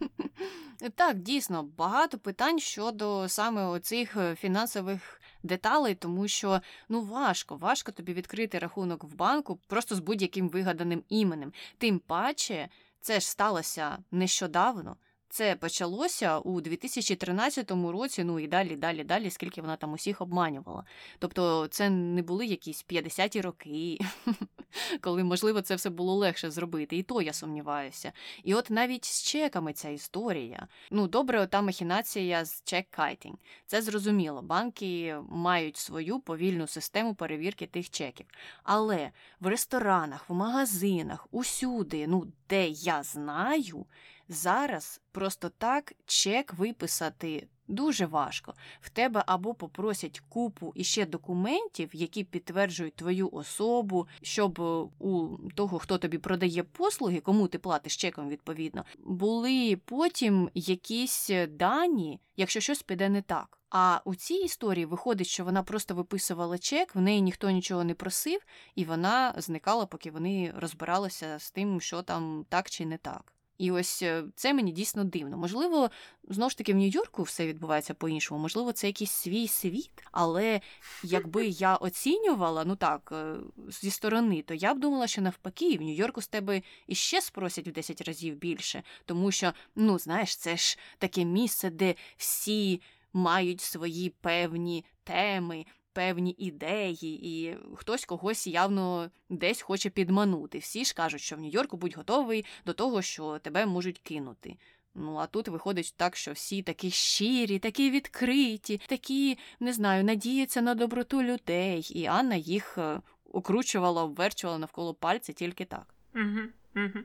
[0.96, 7.92] Так, дійсно, багато питань щодо саме оцих е, фінансових деталей, тому що ну важко, важко
[7.92, 11.52] тобі відкрити рахунок в банку просто з будь-яким вигаданим іменем.
[11.78, 12.68] Тим паче.
[13.00, 14.96] це ж сталося нещодавно.
[15.34, 20.84] Це почалося у 2013 році, ну і далі, далі, далі, скільки вона там усіх обманювала.
[21.18, 23.98] Тобто це не були якісь 50-ті роки,
[25.00, 26.96] коли, можливо, це все було легше зробити.
[26.96, 28.12] І то я сумніваюся.
[28.44, 30.68] І от навіть з чеками ця історія.
[30.90, 33.36] Ну, добре, ота махінація з check kiting.
[33.66, 34.42] Це зрозуміло.
[34.42, 38.26] Банки мають свою повільну систему перевірки тих чеків.
[38.62, 39.10] Але
[39.40, 43.86] в ресторанах, в магазинах, усюди, ну, де я знаю.
[44.34, 48.54] Зараз просто так чек виписати дуже важко.
[48.80, 54.64] В тебе або попросять купу іще документів, які підтверджують твою особу, щоб е,
[55.04, 62.20] у того, хто тобі продає послуги, кому ти платиш чеком відповідно, були потім якісь дані,
[62.36, 63.58] якщо щось піде не так.
[63.70, 67.94] А у цій історії виходить, що вона просто виписувала чек, в неї ніхто нічого не
[67.94, 68.40] просив,
[68.74, 73.33] і вона зникала, поки вони розбиралися з тим, що там так чи не так.
[73.58, 75.36] І ось е, це мені дійсно дивно.
[75.36, 75.90] Можливо,
[76.28, 80.60] знову ж таки в Нью-Йорку все відбувається по-іншому, можливо, це якийсь свій світ, але
[81.02, 83.36] якби я оцінювала, ну так, е,
[83.68, 87.72] зі сторони, то я б думала, що навпаки, в Нью-Йорку з тебе іще спросять в
[87.72, 92.80] 10 разів більше, тому що, ну знаєш, це ж таке місце, де всі
[93.12, 100.58] мають свої певні теми, певні ідеї, і хтось когось явно десь хоче підманути.
[100.58, 104.56] Всі ж кажуть, що в Нью-Йорку будь готовий до того, що тебе можуть кинути.
[104.94, 110.62] Ну, а тут виходить так, що всі такі щирі, такі відкриті, такі, не знаю, надіються
[110.62, 113.00] на доброту людей, і Анна їх е,
[113.32, 115.94] окручувала, обверчувала навколо пальця тільки так.
[116.14, 116.40] Угу,
[116.76, 117.04] угу.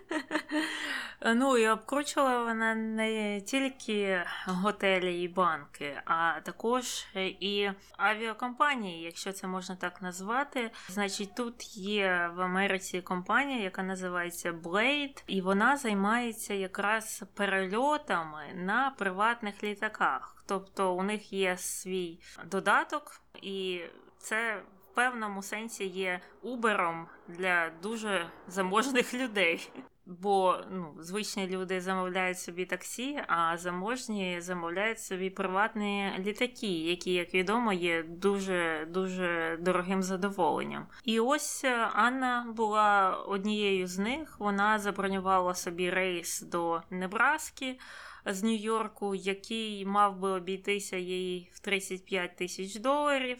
[1.34, 7.06] Ну і обкручувала вона не тільки готелі і банки, а також
[7.40, 10.70] і авіакомпанії, якщо це можна так назвати.
[10.88, 18.90] Значить, тут є в Америці компанія, яка називається Blade, і вона займається якраз перельотами на
[18.98, 20.44] приватних літаках.
[20.46, 23.80] Тобто у них є свій додаток, і
[24.18, 24.62] це
[24.96, 29.70] певному сенсі є убером для дуже заможних людей.
[30.06, 37.34] Бо ну, звичні люди замовляють собі таксі, а заможні замовляють собі приватні літаки, які, як
[37.34, 40.86] відомо, є дуже дуже дорогим задоволенням.
[41.04, 44.36] І ось Анна була однією з них.
[44.38, 47.78] Вона забронювала собі рейс до Небраски
[48.26, 53.38] з Нью-Йорку, який мав би обійтися їй в 35 тисяч доларів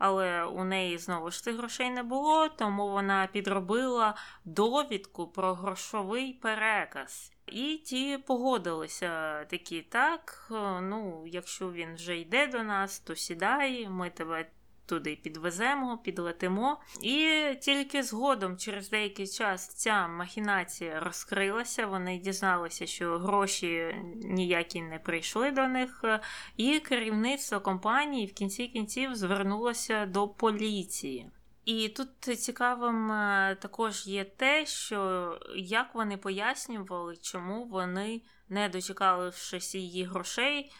[0.00, 6.32] але у неї знову ж тих грошей не було, тому вона підробила довідку про грошовий
[6.32, 7.32] переказ.
[7.46, 10.46] І ті погодилися такі, так,
[10.82, 14.46] ну, якщо він вже йде до нас, то сідай, ми тебе
[14.90, 16.80] туди підвеземо, підлетимо.
[17.02, 21.86] І тільки згодом, через деякий час, ця махінація розкрилася.
[21.86, 26.04] Вони дізналися, що гроші ніякі не прийшли до них.
[26.56, 31.30] І керівництво компанії в кінці кінців звернулося до поліції.
[31.64, 39.74] І тут цікавим е, також є те, що як вони пояснювали, чому вони, не дочекавшись
[39.74, 40.72] її грошей,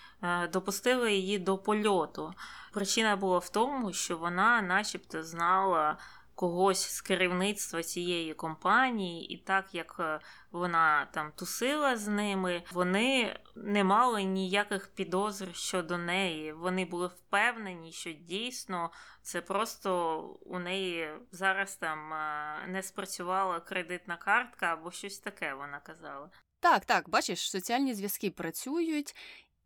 [0.52, 2.34] допустили її до польоту.
[2.72, 5.98] Причина була в тому, що вона, начебто, знала
[6.40, 13.40] когось з керівництва цієї компанії, і так як е, вона там тусила з ними, вони
[13.56, 16.52] не мали ніяких підозр щодо неї.
[16.52, 18.90] Вони були впевнені, що дійсно
[19.22, 25.54] це просто у неї зараз там е, не спрацювала кредитна картка або щось таке.
[25.54, 26.30] Вона казала.
[26.60, 29.16] Так, так, бачиш, соціальні зв'язки працюють,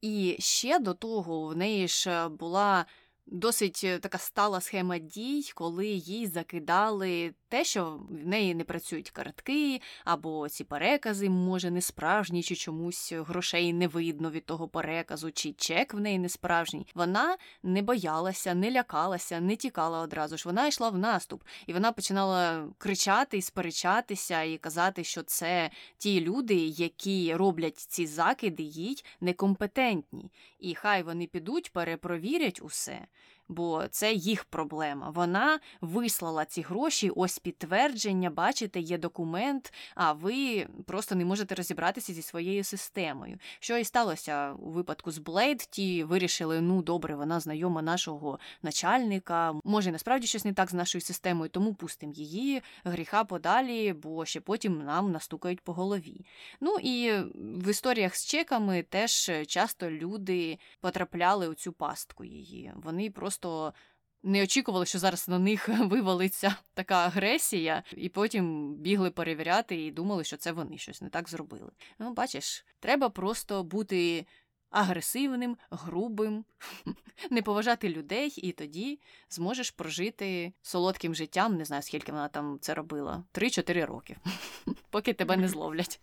[0.04, 2.86] і ще до того в неї ж е, була
[3.26, 9.10] досить е, така стала схема дій, коли їй закидали те, що в неї не працюють
[9.10, 15.32] картки, або ці перекази, може, не справжні, чи чомусь грошей не видно від того переказу,
[15.32, 16.86] чи чек в неї не справжній.
[16.94, 20.42] Вона не боялася, не лякалася, не тікала одразу ж.
[20.46, 26.20] Вона йшла в наступ, і вона починала кричати і сперечатися, і казати, що це ті
[26.20, 30.32] люди, які роблять ці закиди, їй некомпетентні.
[30.58, 33.06] І хай вони підуть, перепровірять усе
[33.48, 35.10] бо це їх проблема.
[35.10, 42.12] Вона вислала ці гроші, ось підтвердження, бачите, є документ, а ви просто не можете розібратися
[42.12, 43.38] зі своєю системою.
[43.60, 49.54] Що і сталося у випадку з Блейд, ті вирішили, ну добре, вона знайома нашого начальника,
[49.64, 54.40] може насправді щось не так з нашою системою, тому пустимо її гріха подалі, бо ще
[54.40, 56.24] потім нам настукають по голові.
[56.60, 62.72] Ну і в історіях з чеками теж часто люди потрапляли у цю пастку її.
[62.74, 63.74] Вони просто просто
[64.22, 70.24] не очікували, що зараз на них вивалиться така агресія, і потім бігли перевіряти і думали,
[70.24, 71.70] що це вони щось не так зробили.
[71.98, 74.26] Ну, бачиш, треба просто бути
[74.70, 76.44] агресивним, грубим,
[77.30, 81.56] не поважати людей, і тоді зможеш прожити солодким життям.
[81.56, 83.24] Не знаю, скільки вона там це робила.
[83.32, 84.16] Три-чотири роки,
[84.90, 86.00] поки тебе не зловлять.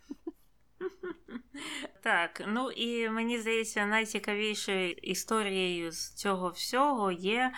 [2.02, 7.52] Так, ну і мені здається, найцікавішою історією з цього всього є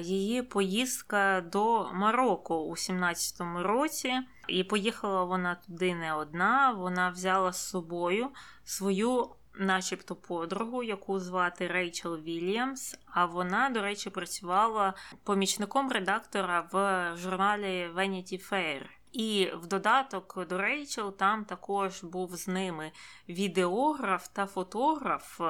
[0.00, 4.14] її поїздка до Марокко у 17-му році.
[4.48, 6.72] І поїхала вона туди не одна.
[6.72, 8.28] Вона взяла з собою
[8.64, 12.96] свою начебто подругу, яку звати Рейчел Вільямс.
[13.06, 14.94] А вона, до речі, працювала
[15.24, 19.01] помічником редактора в журналі Vanity Fair.
[19.12, 22.92] І в додаток до Рейчел там також був з ними
[23.28, 25.40] відеограф та фотограф.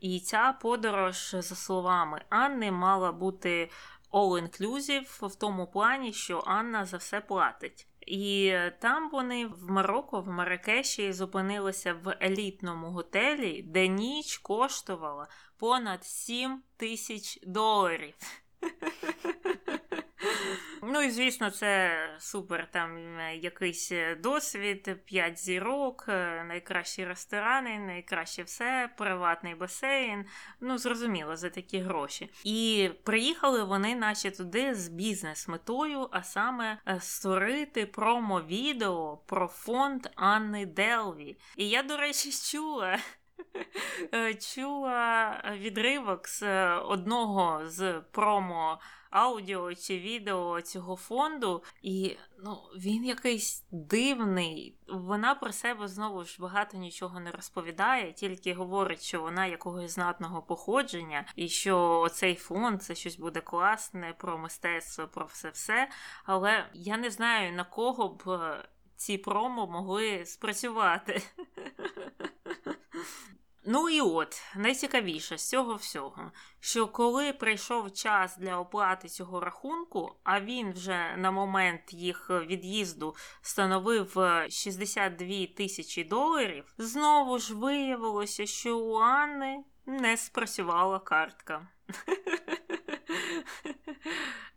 [0.00, 3.70] І ця подорож, за словами Анни, мала бути
[4.12, 7.86] all-inclusive в тому плані, що Анна за все платить.
[8.06, 15.28] І там вони в Марокко, в Маракеші, зупинилися в елітному готелі, де ніч коштувала
[15.58, 18.14] понад 7 тисяч доларів.
[20.82, 27.78] Ну і звісно, це супер там е, якийсь е, досвід, 5 зірок, е, найкращі ресторани,
[27.78, 30.24] найкраще все, приватний басейн.
[30.60, 32.30] Ну, зрозуміло, за такі гроші.
[32.44, 41.38] І приїхали вони, наче туди, з бізнес-метою, а саме створити промо-відео про фонд Анни Делві.
[41.56, 42.98] І я, до речі, чула.
[44.54, 48.78] Чула відривок з одного з промо
[49.14, 54.78] аудіо чи відео цього фонду, і ну, він якийсь дивний.
[54.88, 60.42] Вона про себе знову ж багато нічого не розповідає, тільки говорить, що вона якогось знатного
[60.42, 65.88] походження, і що цей фонд це щось буде класне про мистецтво, про все все.
[66.24, 71.22] Але я не знаю на кого б е, ці промо могли спрацювати.
[73.66, 80.14] Ну і от найцікавіше з цього всього, що коли прийшов час для оплати цього рахунку,
[80.24, 84.16] а він вже на момент їх від'їзду становив
[84.50, 91.68] 62 е, тисячі доларів, знову ж виявилося, що у Анни не спрацювала картка.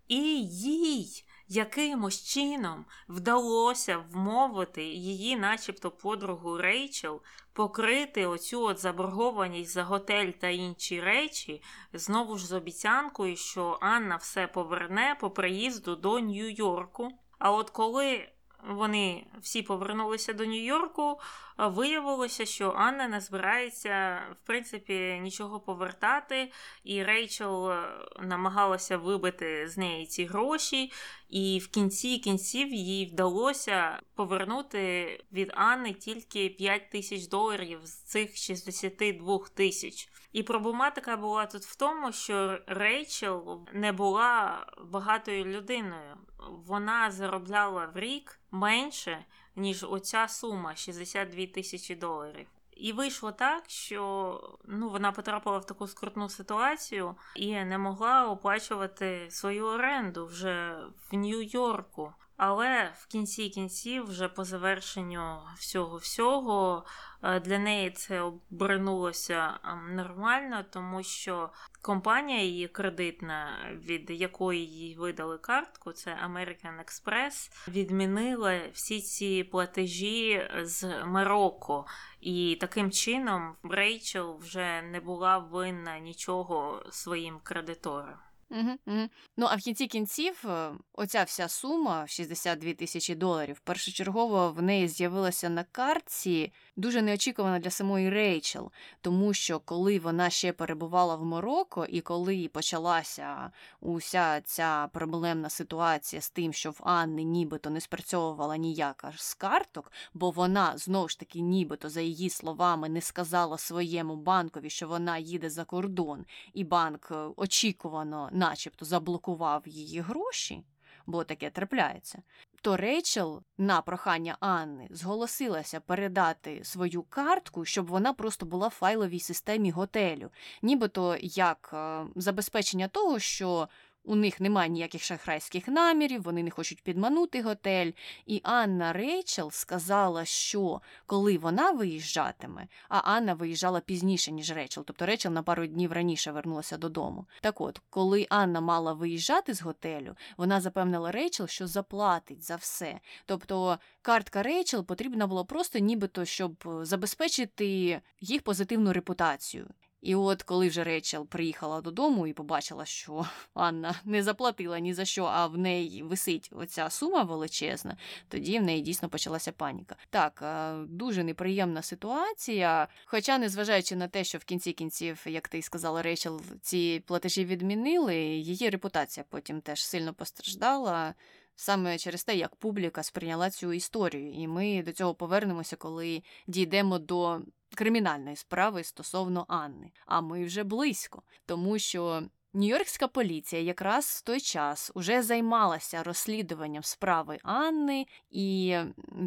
[0.07, 7.21] І їй якимось чином вдалося вмовити її, начебто, подругу Рейчел,
[7.53, 14.15] покрити оцю от заборгованість за готель та інші речі, знову ж з обіцянкою, що Анна
[14.15, 17.09] все поверне по приїзду до Нью-Йорку.
[17.39, 18.29] А от коли
[18.63, 21.19] вони всі повернулися до Нью-Йорку,
[21.57, 26.51] виявилося, що Анна не збирається, в принципі, нічого повертати,
[26.83, 27.89] і Рейчел е,
[28.19, 30.91] намагалася вибити з неї ці гроші,
[31.29, 38.35] і в кінці кінців їй вдалося повернути від Анни тільки 5 тисяч доларів з цих
[38.35, 40.09] 62 тисяч.
[40.31, 46.17] І проблематика була тут в тому, що Рейчел не була багатою людиною.
[46.49, 49.25] Вона заробляла в рік менше,
[49.55, 52.47] ніж оця сума 62 тисячі доларів.
[52.71, 59.27] І вийшло так, що ну, вона потрапила в таку скрутну ситуацію і не могла оплачувати
[59.31, 60.77] свою оренду вже
[61.11, 62.13] в Нью-Йорку.
[62.37, 66.85] Але в кінці кінців, вже по завершенню всього всього,
[67.21, 71.49] для неї це обернулося ем, нормально, тому що
[71.81, 80.49] компанія її кредитна, від якої їй видали картку, це American Express, відмінила всі ці платежі
[80.61, 81.85] з Марокко.
[82.21, 88.19] І таким чином Рейчел вже не була винна нічого своїм кредиторам.
[88.49, 89.09] Угу, угу.
[89.37, 94.87] Ну а в кінці кінців е, оця вся сума 62 тисячі доларів першочергово в неї
[94.87, 98.71] з'явилася на картці дуже неочікувано для самої Рейчел,
[99.01, 103.51] тому що коли вона ще перебувала в Марокко, і коли почалася
[103.81, 109.91] уся ця проблемна ситуація з тим, що в Анни нібито не спрацьовувала ніяка з карток,
[110.13, 115.17] бо вона знову ж таки, нібито, за її словами, не сказала своєму банкові, що вона
[115.17, 120.63] їде за кордон, і банк е, очікувано, начебто, заблокував її гроші.
[121.07, 122.21] Бо таке трапляється,
[122.61, 129.19] то Рейчел на прохання Анни зголосилася передати свою картку, щоб вона просто була в файловій
[129.19, 130.29] системі готелю,
[130.61, 133.67] нібито як е, забезпечення того, що
[134.07, 137.91] у них немає ніяких шахрайських намірів, вони не хочуть підманути готель.
[138.25, 145.05] І Анна Рейчел сказала, що коли вона виїжджатиме, а Анна виїжджала пізніше, ніж Рейчел, тобто
[145.05, 147.25] Рейчел на пару днів раніше вернулася додому.
[147.41, 152.99] Так от, коли Анна мала виїжджати з готелю, вона запевнила Рейчел, що заплатить за все.
[153.25, 159.67] Тобто картка Рейчел потрібна була просто нібито, щоб забезпечити їх позитивну репутацію.
[160.01, 165.05] І от коли вже Рейчел приїхала додому і побачила, що Анна не заплатила ні за
[165.05, 169.95] що, а в неї висить оця сума величезна, тоді в неї дійсно почалася паніка.
[170.09, 172.87] Так, е, дуже неприємна ситуація.
[173.05, 178.15] Хоча, незважаючи на те, що в кінці кінців, як ти сказала, Рейчел, ці платежі відмінили,
[178.25, 181.13] її репутація потім теж сильно постраждала.
[181.59, 186.99] Саме через те, як публіка сприйняла цю історію, і ми до цього повернемося, коли дійдемо
[186.99, 187.41] до
[187.75, 189.91] кримінальної справи стосовно Анни.
[190.05, 192.23] А ми вже близько, тому що.
[192.53, 198.77] Нью-Йоркська поліція якраз в той час уже займалася розслідуванням справи Анни, і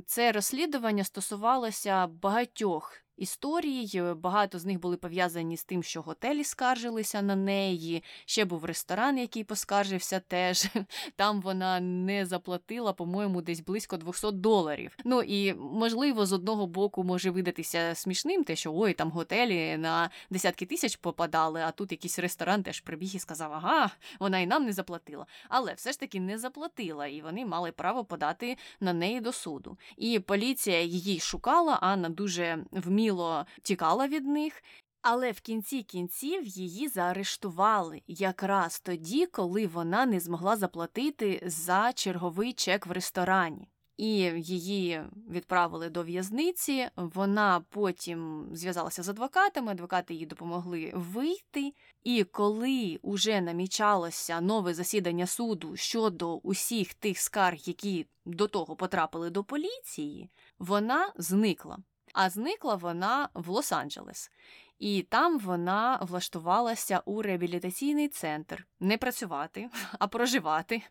[0.06, 4.02] це розслідування стосувалося багатьох історій.
[4.16, 8.02] Багато з них були пов'язані з тим, що готелі скаржилися на неї.
[8.24, 10.66] Ще був ресторан, який поскаржився теж.
[11.16, 14.96] Там вона не заплатила, по-моєму, десь близько 200 доларів.
[15.04, 20.10] Ну і можливо, з одного боку може видатися смішним, те, що ой, там готелі на
[20.30, 23.90] десятки тисяч попадали, а тут якийсь ресторан теж прибіг і сказав, ага,
[24.20, 25.26] вона і нам не заплатила.
[25.48, 29.78] Але все ж таки не заплатила, і вони мали право подати на неї до суду.
[29.96, 34.62] І поліція її шукала, Анна дуже вміла зрозуміло, тікала від них.
[35.02, 42.52] Але в кінці кінців її заарештували якраз тоді, коли вона не змогла заплатити за черговий
[42.52, 43.68] чек в ресторані.
[43.96, 46.88] І її відправили до в'язниці.
[46.96, 51.74] Вона потім зв'язалася з адвокатами, адвокати їй допомогли вийти.
[52.02, 59.30] І коли уже намічалося нове засідання суду щодо усіх тих скарг, які до того потрапили
[59.30, 61.78] до поліції, вона зникла.
[62.12, 64.30] А зникла вона в Лос-Анджелес.
[64.78, 70.82] І там вона влаштувалася у реабілітаційний центр не працювати, а проживати.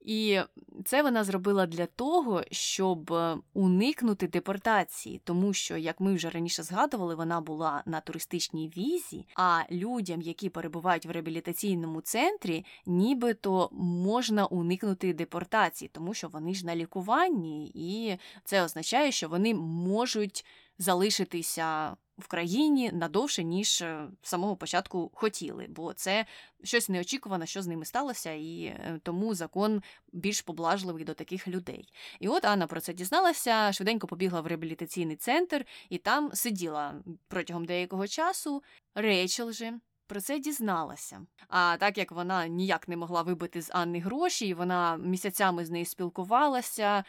[0.00, 0.40] І
[0.84, 6.62] це вона зробила для того, щоб е, уникнути депортації, тому що, як ми вже раніше
[6.62, 14.46] згадували, вона була на туристичній візі, а людям, які перебувають в реабілітаційному центрі, нібито можна
[14.46, 20.44] уникнути депортації, тому що вони ж на лікуванні, і це означає, що вони можуть
[20.78, 26.26] залишитися в країні надовше, ніж е, з самого початку хотіли, бо це
[26.64, 31.92] щось неочікуване, що з ними сталося, і е, тому закон більш поблажливий до таких людей.
[32.20, 36.94] І от Анна про це дізналася, швиденько побігла в реабілітаційний центр і там сиділа
[37.28, 38.62] протягом деякого часу.
[38.94, 39.80] Рейчел же.
[40.08, 41.26] Про це дізналася.
[41.48, 45.84] А так як вона ніяк не могла вибити з Анни гроші, вона місяцями з нею
[45.84, 47.04] спілкувалася,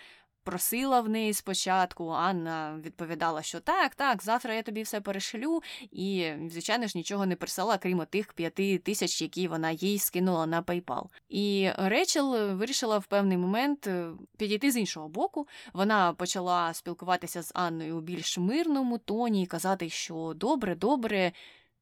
[0.47, 2.09] просила в неї спочатку.
[2.09, 7.35] Анна відповідала, що так, так, завтра я тобі все перешлю, і, звичайно ж, нічого не
[7.35, 11.03] прислала, крім тих п'яти тисяч, які вона їй скинула на PayPal.
[11.29, 15.47] І Речел вирішила в певний момент е, підійти з іншого боку.
[15.73, 21.31] Вона почала спілкуватися з Анною у більш мирному тоні і казати, що добре, добре.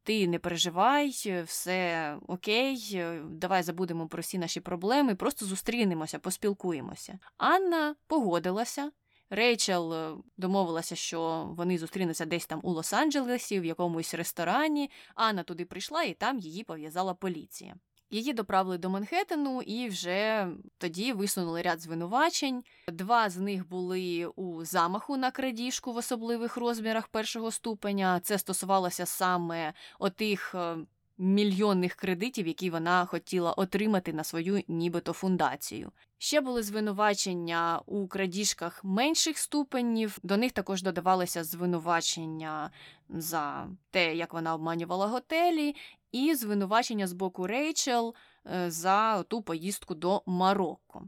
[0.06, 1.10] Ти не переживай,
[1.46, 7.20] все окей, давай забудемо про всі наші проблеми, просто зустрінемося, поспілкуємося.
[7.38, 8.92] Анна погодилася.
[9.30, 14.92] Рейчел е, домовилася, що вони зустрінуться десь там у Лос-Анджелесі, в якомусь ресторані.
[15.16, 17.76] Анна туди прийшла і там її пов'язала поліція.
[18.16, 20.48] Її доправили до Манхеттену і вже
[20.78, 22.64] тоді висунули ряд звинувачень.
[22.88, 28.20] Два з них були у замаху на крадіжку в особливих розмірах першого ступеня.
[28.24, 30.78] Це стосувалося саме отих е,
[31.18, 35.92] мільйонних кредитів, які вона хотіла отримати на свою нібито фундацію.
[36.18, 40.18] Ще були звинувачення у крадіжках менших ступенів.
[40.24, 42.72] До них також додавалися звинувачення
[43.10, 45.76] за те, як вона обманювала готелі,
[46.16, 48.16] і звинувачення з боку Рейчел
[48.54, 51.04] е, за ту поїздку до Марокко.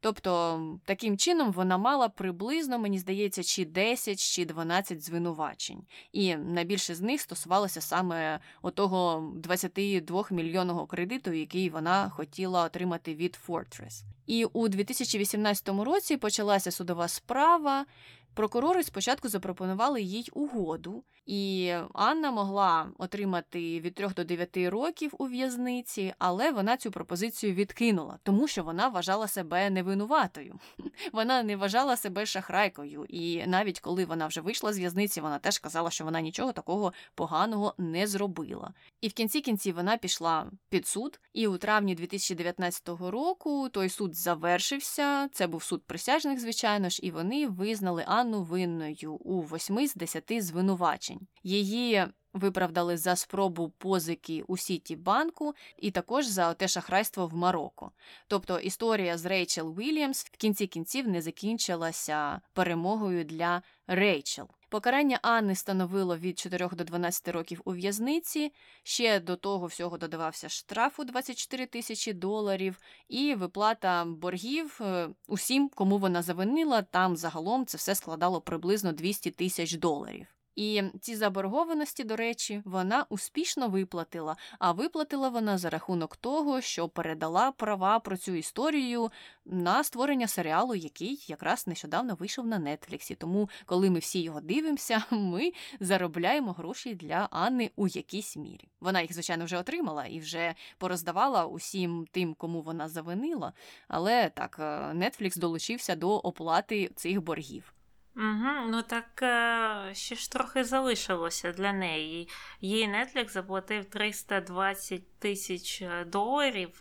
[0.00, 5.82] Тобто, таким чином вона мала приблизно, мені здається, чи 10, чи 12 звинувачень.
[6.12, 13.38] І найбільше з них стосувалося саме отого 22 мільйонного кредиту, який вона хотіла отримати від
[13.48, 14.02] Fortress.
[14.26, 17.86] І у 2018 році почалася судова справа,
[18.34, 25.26] Прокурори спочатку запропонували їй угоду, і Анна могла отримати від 3 до 9 років у
[25.26, 30.58] в'язниці, але вона цю пропозицію відкинула, тому що вона вважала себе невинуватою.
[31.12, 35.58] Вона не вважала себе шахрайкою, і навіть коли вона вже вийшла з в'язниці, вона теж
[35.58, 38.74] казала, що вона нічого такого поганого не зробила.
[39.00, 44.16] І в кінці кінці вона пішла під суд, і у травні 2019 року той суд
[44.16, 45.28] завершився.
[45.32, 50.42] Це був суд присяжних, звичайно ж, і вони визнали Анну винною у 8 з 10
[50.42, 51.20] звинувачень.
[51.42, 57.92] Її виправдали за спробу позики у Сіті банку і також за те шахрайство в Марокко.
[58.26, 64.48] Тобто історія з Рейчел Вільямс в кінці кінців не закінчилася перемогою для Рейчел.
[64.70, 68.52] Покарання Анни становило від 4 до 12 років у в'язниці.
[68.82, 75.68] Ще до того всього додавався штраф у 24 тисячі доларів і виплата боргів е, усім,
[75.68, 76.82] кому вона завинила.
[76.82, 80.26] Там загалом це все складало приблизно 200 тисяч доларів.
[80.56, 84.36] І ці заборгованості, до речі, вона успішно виплатила.
[84.58, 89.10] А виплатила вона за рахунок того, що передала права про цю історію
[89.44, 93.14] на створення серіалу, який якраз нещодавно вийшов на Нетфліксі.
[93.14, 98.68] Тому, коли ми всі його дивимося, ми заробляємо гроші для Анни у якійсь мірі.
[98.80, 103.52] Вона їх, звичайно, вже отримала і вже пороздавала усім тим, кому вона завинила.
[103.88, 104.58] Але так,
[104.94, 107.74] Нетфлікс долучився до оплати цих боргів.
[108.16, 112.28] Угу, Ну так е, ще ж трохи залишилося для неї.
[112.60, 116.80] Їй Netflix заплатив 320 тисяч е, доларів.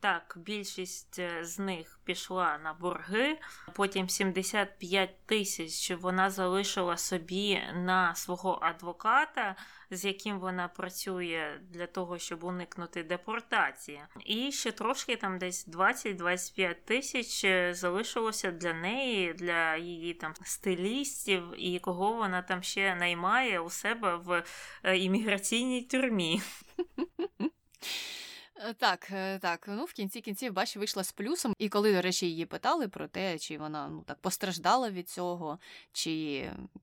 [0.00, 3.38] Е, так, більшість з них пішла на борги,
[3.74, 9.56] потім 75 тисяч вона залишила собі на свого адвоката
[9.90, 14.00] з яким вона працює для того, щоб уникнути депортації.
[14.26, 21.42] І ще трошки там десь 20-25 тисяч е, залишилося для неї, для її там стилістів
[21.56, 24.44] і кого вона там ще наймає у себе в
[24.82, 26.42] е, імміграційній тюрмі.
[28.68, 29.06] Е, так,
[29.40, 31.54] так, ну в кінці кінців, бачу, вийшла з плюсом.
[31.58, 35.58] І коли, до речі, її питали про те, чи вона ну так постраждала від цього,
[35.92, 36.10] чи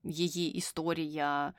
[0.04, 1.52] її історія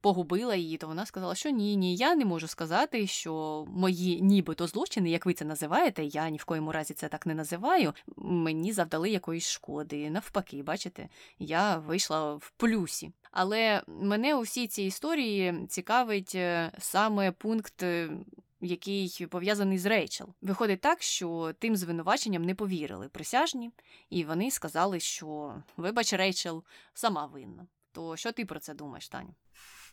[0.00, 4.66] погубила її, то вона сказала, що ні, ні, я не можу сказати, що мої нібито
[4.66, 7.92] злочини, як ви це називаєте, я ні в коєму разі це так не називаю.
[8.16, 10.10] Мені завдали якоїсь шкоди.
[10.10, 11.08] Навпаки, бачите,
[11.38, 13.12] я вийшла в плюсі.
[13.30, 17.84] Але мене у всій цій історії цікавить е, саме пункт.
[18.60, 20.28] Який пов'язаний з Рейчел.
[20.40, 23.70] Виходить так, що тим звинуваченням не повірили присяжні,
[24.10, 27.66] і вони сказали, що, вибач, Рейчел сама винна.
[27.92, 29.34] То що ти про це думаєш, Таню?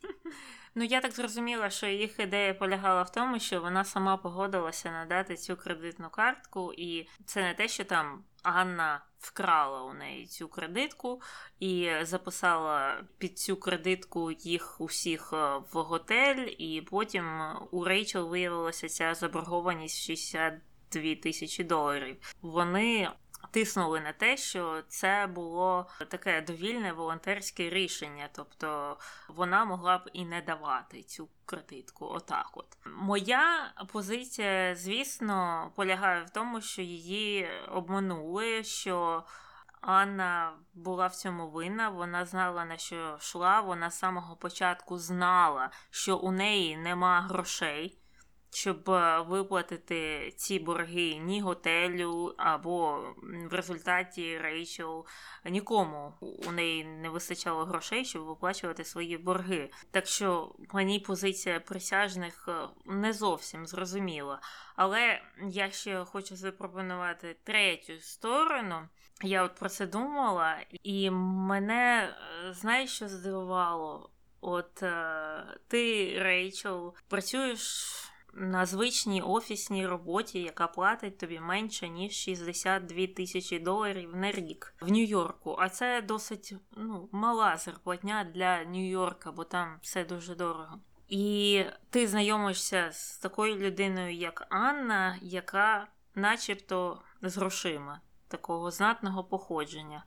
[0.75, 5.35] Ну, я так зрозуміла, що їх ідея полягала в тому, що вона сама погодилася надати
[5.35, 11.21] цю кредитну картку, і це не те, що там Анна вкрала у неї цю кредитку
[11.59, 18.89] і записала під цю кредитку їх усіх е, в готель, і потім у Рейчел виявилася
[18.89, 22.17] ця заборгованість 62 тисячі доларів.
[22.41, 23.09] Вони
[23.53, 28.97] тиснули на те, що це було таке довільне волонтерське рішення, тобто
[29.27, 32.05] вона могла б і не давати цю кредитку.
[32.05, 38.63] Отак, от моя позиція, звісно, полягає в тому, що її обманули.
[38.63, 39.23] що...
[39.85, 45.69] Анна була в цьому винна, вона знала, на що йшла, вона з самого початку знала,
[45.89, 48.02] що у неї нема грошей
[48.53, 52.99] щоб е, виплатити ці борги ні готелю, або
[53.49, 55.05] в результаті Рейчел
[55.45, 59.69] нікому у неї не вистачало грошей, щоб виплачувати свої борги.
[59.91, 64.39] Так що мені позиція присяжних е, не зовсім зрозуміла.
[64.75, 68.89] Але я ще хочу запропонувати третю сторону.
[69.23, 72.15] Я от про це думала, і мене
[72.47, 74.09] е, знаєш, що здивувало?
[74.45, 74.83] От
[75.67, 78.02] ти, Рейчел, працюєш
[78.33, 84.91] на звичній офісній роботі, яка платить тобі менше ніж 62 тисячі доларів на рік в
[84.91, 85.55] Нью-Йорку.
[85.59, 90.79] А це досить ну, мала зарплатня для Нью-Йорка, бо там все дуже дорого.
[91.07, 100.03] І ти знайомишся з такою людиною, як Анна, яка, начебто, з грошима такого знатного походження.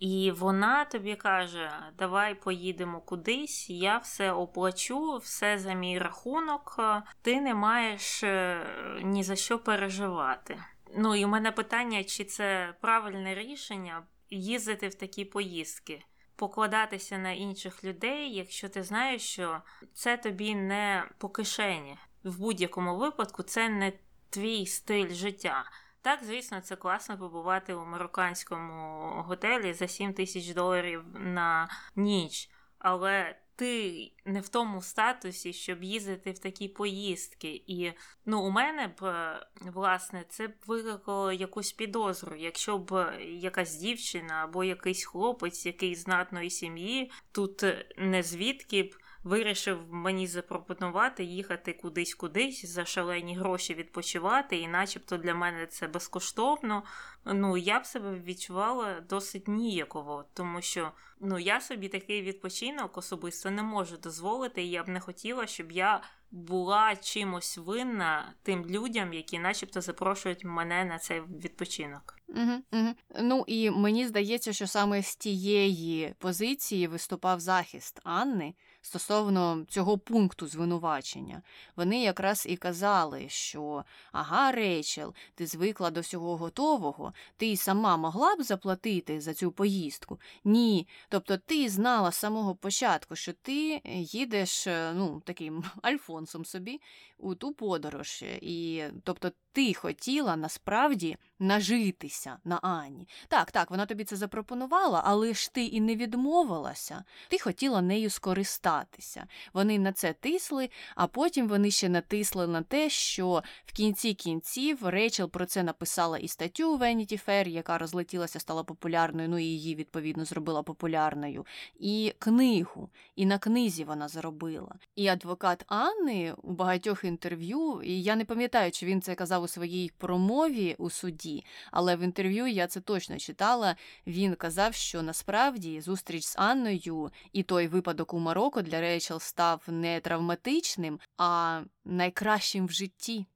[0.00, 6.80] І вона тобі каже: Давай поїдемо кудись, я все оплачу, все за мій рахунок,
[7.22, 8.66] ти не маєш е,
[9.02, 10.62] ні за що переживати.
[10.96, 16.04] Ну і у мене питання, чи це правильне рішення їздити в такі поїздки,
[16.36, 19.62] покладатися на інших людей, якщо ти знаєш, що
[19.94, 21.96] це тобі не по кишені.
[22.24, 23.92] В будь-якому випадку це не
[24.30, 25.64] твій стиль життя.
[26.02, 33.36] Так, звісно, це класно побувати у марокканському готелі за 7 тисяч доларів на ніч, але
[33.60, 37.62] ти не в тому статусі, щоб їздити в такі поїздки.
[37.66, 37.92] І
[38.26, 42.36] ну, у мене б, е, власне, це б викликало якусь підозру.
[42.36, 47.64] Якщо б якась дівчина або якийсь хлопець, який знатної сім'ї, тут
[47.98, 55.34] не звідки б вирішив мені запропонувати їхати кудись-кудись за шалені гроші відпочивати, і начебто для
[55.34, 56.82] мене це безкоштовно.
[57.24, 63.50] Ну, я б себе відчувала досить ніяково, тому що ну, я собі такий відпочинок особисто
[63.50, 66.02] не можу дозволити, і я б не хотіла, щоб я.
[66.32, 72.16] Була чимось винна тим людям, які, начебто, запрошують мене на цей відпочинок.
[72.28, 72.94] Угу, угу.
[73.20, 80.46] Ну і мені здається, що саме з тієї позиції виступав захист Анни, стосовно цього пункту
[80.46, 81.42] звинувачення.
[81.76, 88.36] Вони якраз і казали, що ага, Рейчел, ти звикла до всього готового, ти сама могла
[88.36, 90.20] б заплатити за цю поїздку?
[90.44, 90.88] Ні.
[91.08, 96.80] Тобто ти знала з самого початку, що ти їдеш е, ну, таким альфонсом собі
[97.22, 98.24] у ту подорож.
[98.40, 103.08] І тобто ти хотіла насправді нажитися на Ані.
[103.28, 107.04] Так, так, вона тобі це запропонувала, але ж ти і не відмовилася.
[107.28, 109.26] Ти хотіла нею скористатися.
[109.52, 114.88] Вони на це тисли, а потім вони ще натисли на те, що в кінці кінців
[114.88, 119.74] Рейчел про це написала і статтю Vanity Fair, яка розлетілася, стала популярною, ну і її,
[119.74, 122.90] відповідно, зробила популярною, і книгу.
[123.16, 124.74] І на книзі вона заробила.
[124.96, 129.48] І адвокат Анни у багатьох інтерв'ю, і я не пам'ятаю, чи він це казав у
[129.48, 133.76] своїй промові у суді, але в інтерв'ю я це точно читала.
[134.06, 139.62] Він казав, що насправді зустріч з Анною і той випадок у Марокко для Рейчел став
[139.66, 143.26] не травматичним, а найкращим в житті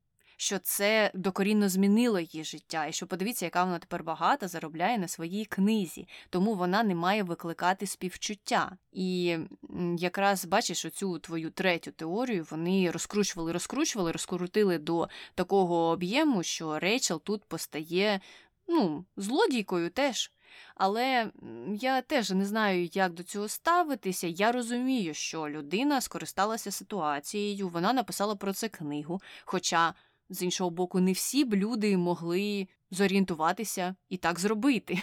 [0.45, 5.09] що це докорінно змінило її життя, і що подивіться, яка вона тепер багата заробляє на
[5.09, 8.77] своїй книзі, тому вона не має викликати співчуття.
[8.93, 9.39] І
[9.99, 17.23] якраз бачиш оцю твою третю теорію вони розкручували, розкручували, розкрутили до такого об'єму, що Рейчел
[17.23, 18.21] тут постає
[18.69, 20.33] ну, злодійкою теж.
[20.75, 21.31] Але
[21.81, 24.27] я теж не знаю, як до цього ставитися.
[24.27, 29.21] Я розумію, що людина скористалася ситуацією, вона написала про це книгу.
[29.45, 29.95] Хоча
[30.29, 35.03] з іншого боку, не всі б люди могли зорієнтуватися і так зробити.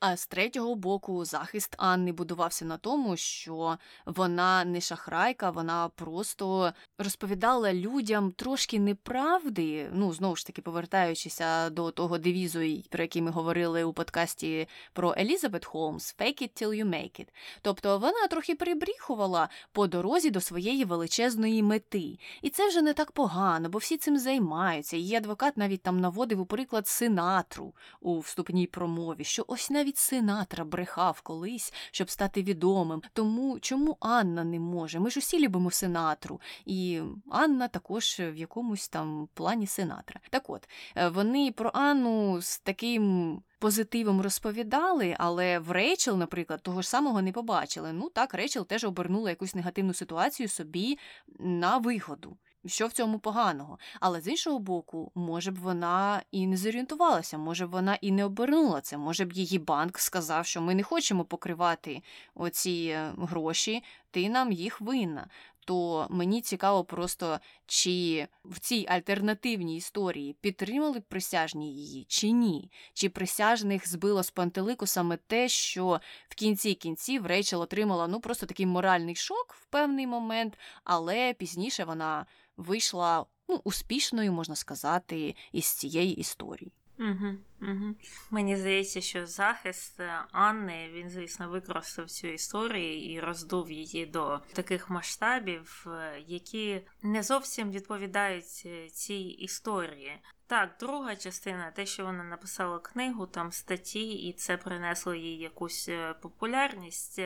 [0.00, 6.72] А з третього боку, захист Анни будувався на тому, що вона не шахрайка, вона просто
[6.98, 9.90] розповідала людям трошки неправди.
[9.92, 15.14] Ну, знову ж таки, повертаючися до того девізу, про який ми говорили у подкасті про
[15.18, 17.28] Елізабет Холмс «Fake it till you make it».
[17.62, 22.18] Тобто вона трохи прибріхувала по дорозі до своєї величезної мети.
[22.42, 24.96] І це вже не так погано, бо всі цим займаються.
[24.96, 30.64] Її адвокат навіть там наводив у приклад Синатру у вступній промові, що ось навіть Синатра
[30.64, 33.02] брехав колись, щоб стати відомим.
[33.12, 35.00] Тому чому Анна не може?
[35.00, 40.20] Ми ж усі любимо Синатру, і Анна також в якомусь там плані Синатра.
[40.30, 43.42] Так от е, вони про Анну з таким.
[43.58, 47.92] Позитивом розповідали, але в Рейчел, наприклад, того ж самого не побачили.
[47.92, 50.98] Ну так, Рейчел теж обернула якусь негативну ситуацію собі
[51.38, 52.36] на вигоду.
[52.66, 53.78] Що в цьому поганого?
[54.00, 58.24] Але з іншого боку, може б вона і не зорієнтувалася, може б вона і не
[58.24, 58.96] обернула це.
[58.96, 62.02] Може б її банк сказав, що ми не хочемо покривати
[62.34, 65.28] оці е, гроші, ти нам їх винна.
[65.64, 72.70] То мені цікаво просто, чи в цій альтернативній історії підтримали б присяжні її, чи ні,
[72.94, 78.46] чи присяжних збило з пантелику саме те, що в кінці кінців Рейчел отримала ну просто
[78.46, 82.26] такий моральний шок в певний момент, але пізніше вона
[82.56, 86.72] вийшла ну, успішною, можна сказати, із цієї історії.
[86.98, 87.94] Угу, угу.
[88.30, 94.40] Мені здається, що захист е, Анни він, звісно, використав цю історію і роздув її до
[94.52, 100.12] таких масштабів, е, які не зовсім відповідають е, цій історії.
[100.46, 105.90] Так, друга частина, те, що вона написала книгу, там статті, і це принесло їй якусь
[106.22, 107.20] популярність.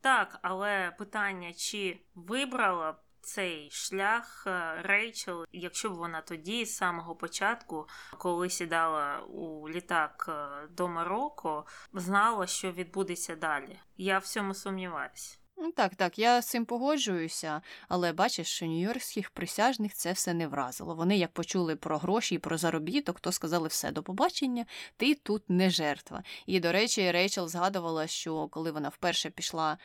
[0.00, 7.14] Так, але питання, чи вибрала цей шлях е, Рейчел, якщо б вона тоді, з самого
[7.14, 13.78] початку, коли сідала у літак е, до Марокко, знала, що відбудеться далі.
[13.96, 15.38] Я в цьому сумніваюся.
[15.56, 20.46] Ну, так, так, я з цим погоджуюся, але бачиш, що нью-йоркських присяжних це все не
[20.46, 20.94] вразило.
[20.94, 24.66] Вони як почули про гроші і про заробіток, то сказали все до побачення,
[24.96, 26.22] ти тут не жертва.
[26.46, 29.78] І, до речі, Рейчел згадувала, що коли вона вперше пішла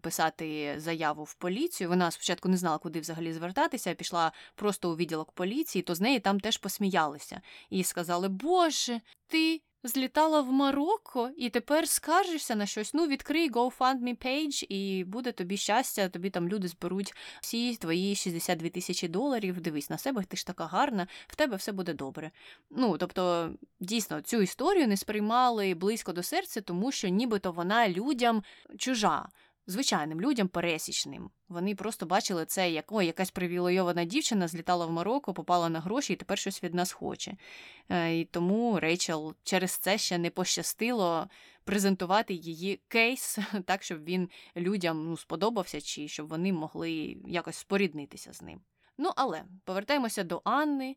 [0.00, 1.88] писати заяву в поліцію.
[1.88, 6.20] Вона спочатку не знала, куди взагалі звертатися, пішла просто у відділок поліції, то з неї
[6.20, 12.94] там теж посміялися і сказали: Боже, ти злітала в Марокко і тепер скаржишся на щось.
[12.94, 18.68] Ну, відкрий GoFundMe page і буде тобі щастя, тобі там люди зберуть всі твої 62
[18.68, 19.60] тисячі доларів.
[19.60, 22.30] Дивись на себе, ти ж така гарна, в тебе все буде добре.
[22.70, 28.42] Ну, тобто, дійсно, цю історію не сприймали близько до серця, тому що нібито вона людям
[28.78, 29.28] чужа
[29.68, 31.30] звичайним людям пересічним.
[31.48, 36.12] Вони просто бачили це, як ой, якась привілейована дівчина злітала в Марокко, попала на гроші
[36.12, 37.36] і тепер щось від нас хоче.
[37.88, 41.28] Е, і тому Рейчел через це ще не пощастило
[41.64, 48.32] презентувати її кейс так, щоб він людям ну, сподобався, чи щоб вони могли якось споріднитися
[48.32, 48.60] з ним.
[48.98, 50.96] Ну, але повертаємося до Анни.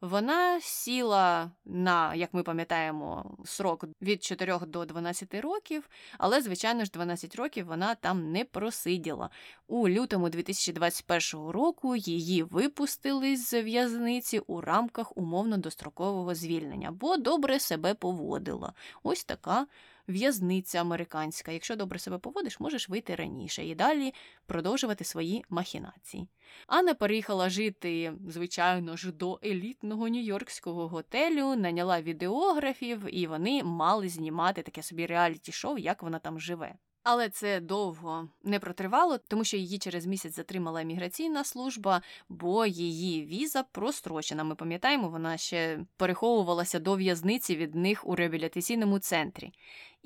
[0.00, 5.88] Вона сіла на, як ми пам'ятаємо, срок від 4 до 12 років,
[6.18, 9.30] але, звичайно ж, 12 років вона там не просиділа.
[9.66, 17.60] У лютому 2021 року її випустили з в'язниці у рамках умовно дострокового звільнення, бо добре
[17.60, 18.72] себе поводила.
[19.02, 19.66] Ось така
[20.08, 21.52] в'язниця американська.
[21.52, 24.14] Якщо добре себе поводиш, можеш вийти раніше і далі
[24.46, 26.28] продовжувати свої махінації.
[26.66, 34.62] Анна переїхала жити, звичайно ж, до елітного нью-йоркського готелю, наняла відеографів, і вони мали знімати
[34.62, 36.74] таке собі реаліті-шоу, як вона там живе.
[37.08, 43.26] Але це довго не протривало, тому що її через місяць затримала міграційна служба, бо її
[43.26, 44.44] віза прострочена.
[44.44, 49.52] Ми пам'ятаємо, вона ще переховувалася до в'язниці від них у реабілітаційному центрі.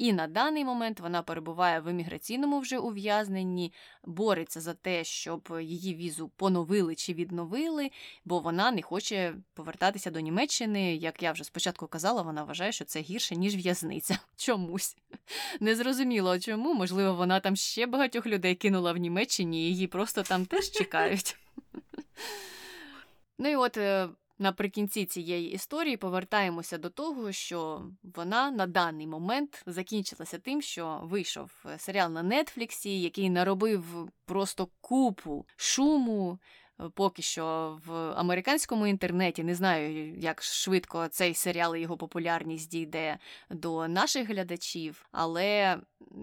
[0.01, 3.73] І на даний момент вона перебуває в імміграційному вже ув'язненні,
[4.05, 7.91] бореться за те, щоб її візу поновили чи відновили,
[8.25, 10.97] бо вона не хоче повертатися до Німеччини.
[10.97, 14.19] Як я вже спочатку казала, вона вважає, що це гірше, ніж в'язниця.
[14.37, 14.97] Чомусь.
[15.61, 20.47] Незрозуміло чому, можливо, вона там ще багатьох людей кинула в Німеччині, і її просто там
[20.47, 21.37] теж чекають.
[23.43, 24.09] Ну і от е,
[24.41, 31.51] Наприкінці цієї історії повертаємося до того, що вона на даний момент закінчилася тим, що вийшов
[31.67, 36.39] е, серіал на Нетфліксі, який наробив просто купу шуму,
[36.95, 39.45] поки що в американському інтернеті.
[39.45, 43.19] Не знаю, як швидко цей серіал і його популярність дійде
[43.51, 45.07] до наших глядачів.
[45.13, 45.79] Але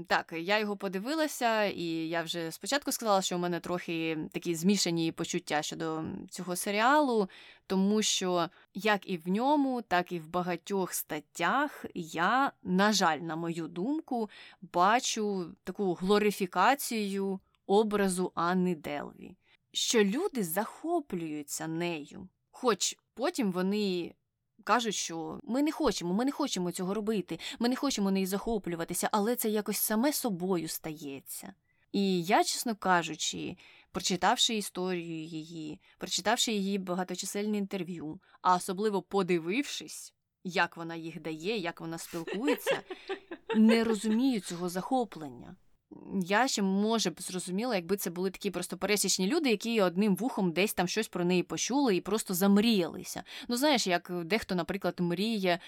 [0.08, 5.12] так, я його подивилася, і я вже спочатку сказала, що у мене трохи такі змішані
[5.12, 7.30] почуття щодо цього серіалу,
[7.68, 13.36] тому що як і в ньому, так і в багатьох статтях я, на жаль, на
[13.36, 14.30] мою думку,
[14.74, 19.36] бачу таку глорифікацію образу Анни Делві
[19.78, 22.30] що люди захоплюються нею.
[22.51, 24.15] Хоч потім вони
[24.63, 29.09] кажуть, що ми не хочемо, ми не хочемо цього робити, ми не хочемо нею захоплюватися,
[29.11, 31.53] але це якось саме собою стається.
[31.91, 33.57] І я, чесно кажучи,
[33.91, 40.13] прочитавши історію її, прочитавши її багаточисельне інтерв'ю, а особливо подивившись,
[40.43, 42.82] як вона їх дає, як вона спілкується,
[43.55, 45.55] не розумію цього захоплення.
[46.23, 50.51] Я ще може б зрозуміла, якби це були такі просто пересічні люди, які одним вухом
[50.51, 53.23] десь там щось про неї почули і просто замріялися.
[53.47, 55.59] Ну, знаєш, як дехто, наприклад, мріє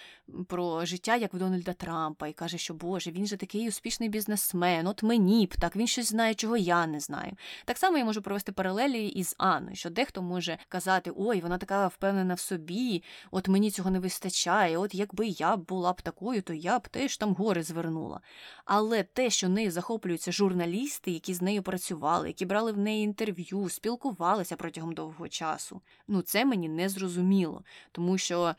[0.47, 4.88] про життя, як в Дональда Трампа, і каже, що Боже, він же такий успішний бізнесмен,
[4.88, 7.32] от мені б так, він щось знає, чого я не знаю.
[7.65, 11.88] Так само я можу провести паралелі із Анною, що дехто може казати, ой, вона така
[11.88, 16.53] впевнена в собі, от мені цього не вистачає, от якби я була б такою, то
[16.53, 18.22] я б теж там гори звернула.
[18.65, 23.03] Але те, що нею захоплює захоплюються журналісти, які з нею працювали, які брали в неї
[23.03, 25.82] інтерв'ю, спілкувалися протягом довгого часу.
[26.07, 28.55] Ну, це мені не зрозуміло, тому що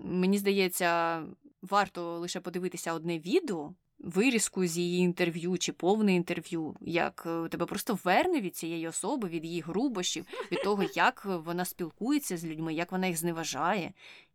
[0.00, 1.22] мені здається,
[1.62, 3.74] варто лише подивитися одне відео.
[3.98, 9.28] Вирізку з її інтерв'ю чи повне інтерв'ю, як е, тебе просто верне від цієї особи,
[9.28, 13.92] від її грубощів, від того, як вона спілкується з людьми, як вона їх зневажає.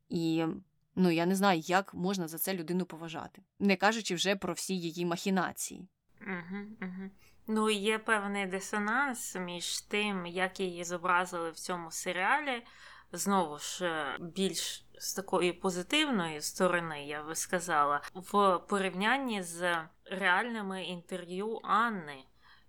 [0.10, 0.46] І
[0.96, 4.78] ну я не знаю, як можна за це людину поважати, не кажучи вже про всі
[4.80, 5.88] її махінації.
[6.22, 7.10] Угу, угу.
[7.48, 12.64] Ну, є певний дисонанс між тим, як її зобразили в цьому серіалі.
[13.12, 20.84] Знову ж, е, більш з такої позитивної сторони, я би сказала, в порівнянні з реальними
[20.84, 22.24] інтерв'ю Анни,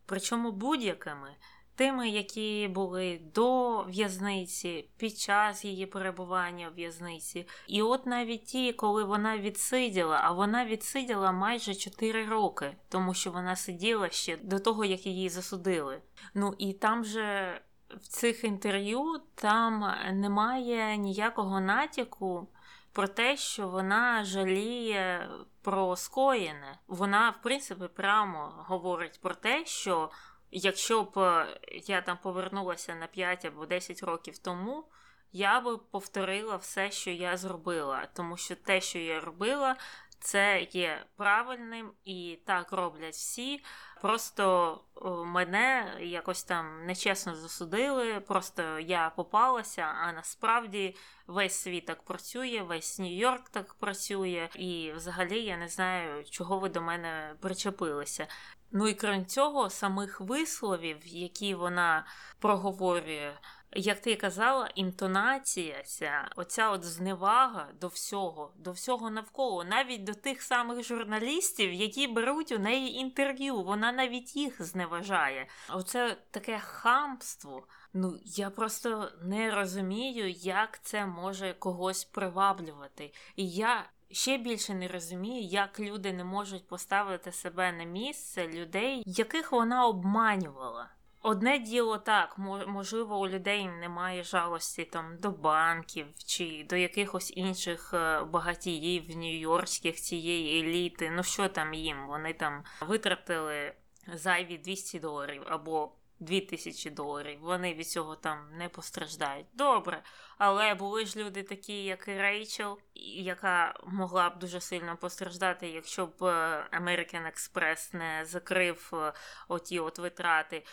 [0.06, 1.36] причому будь-якими
[1.78, 7.46] тими, які були до в'язниці, під час її перебування в в'язниці.
[7.66, 13.30] І от навіть ті, коли вона відсиділа, а вона відсиділа майже 4 роки, тому що
[13.30, 16.00] вона сиділа ще до того, як її засудили.
[16.34, 17.60] Ну і там же
[17.96, 22.48] в цих інтерв'ю там немає ніякого натяку
[22.92, 25.28] про те, що вона жаліє
[25.62, 26.78] про скоєне.
[26.86, 30.10] Вона, в принципі, прямо говорить про те, що
[30.50, 34.84] якщо б е, я там повернулася на 5 або 10 років тому,
[35.32, 39.76] я би повторила все, що я зробила, тому що те, що я робила,
[40.20, 43.64] це є правильним і так роблять всі.
[44.00, 44.80] Просто
[45.26, 50.96] мене якось там нечесно засудили, просто я попалася, а насправді
[51.26, 56.68] весь світ так працює, весь Нью-Йорк так працює, і взагалі я не знаю, чого ви
[56.68, 58.26] до мене причепилися.
[58.72, 62.06] Ну і крім цього, самих висловів, які вона
[62.38, 63.32] проговорює.
[63.72, 70.14] Як ти казала, інтонація, ця, оця от зневага до всього, до всього навколо, навіть до
[70.14, 75.46] тих самих журналістів, які беруть у неї інтерв'ю, вона навіть їх зневажає.
[75.70, 77.66] Оце таке хамство.
[77.92, 83.12] Ну я просто не розумію, як це може когось приваблювати.
[83.36, 89.02] І я ще більше не розумію, як люди не можуть поставити себе на місце людей,
[89.06, 90.90] яких вона обманювала.
[91.22, 97.94] Одне діло так, можливо, у людей немає жалості там до банків чи до якихось інших
[97.94, 101.10] е, багатіїв нью-йоркських цієї еліти.
[101.10, 102.06] Ну що там їм?
[102.06, 103.74] Вони там витратили
[104.14, 107.38] зайві 200 доларів або 2000 доларів.
[107.40, 109.46] Вони від цього там не постраждають.
[109.54, 110.02] Добре.
[110.38, 116.06] Але були ж люди такі, як і Рейчел, яка могла б дуже сильно постраждати, якщо
[116.06, 119.12] б е, American Express не закрив е,
[119.48, 120.64] оті от витрати.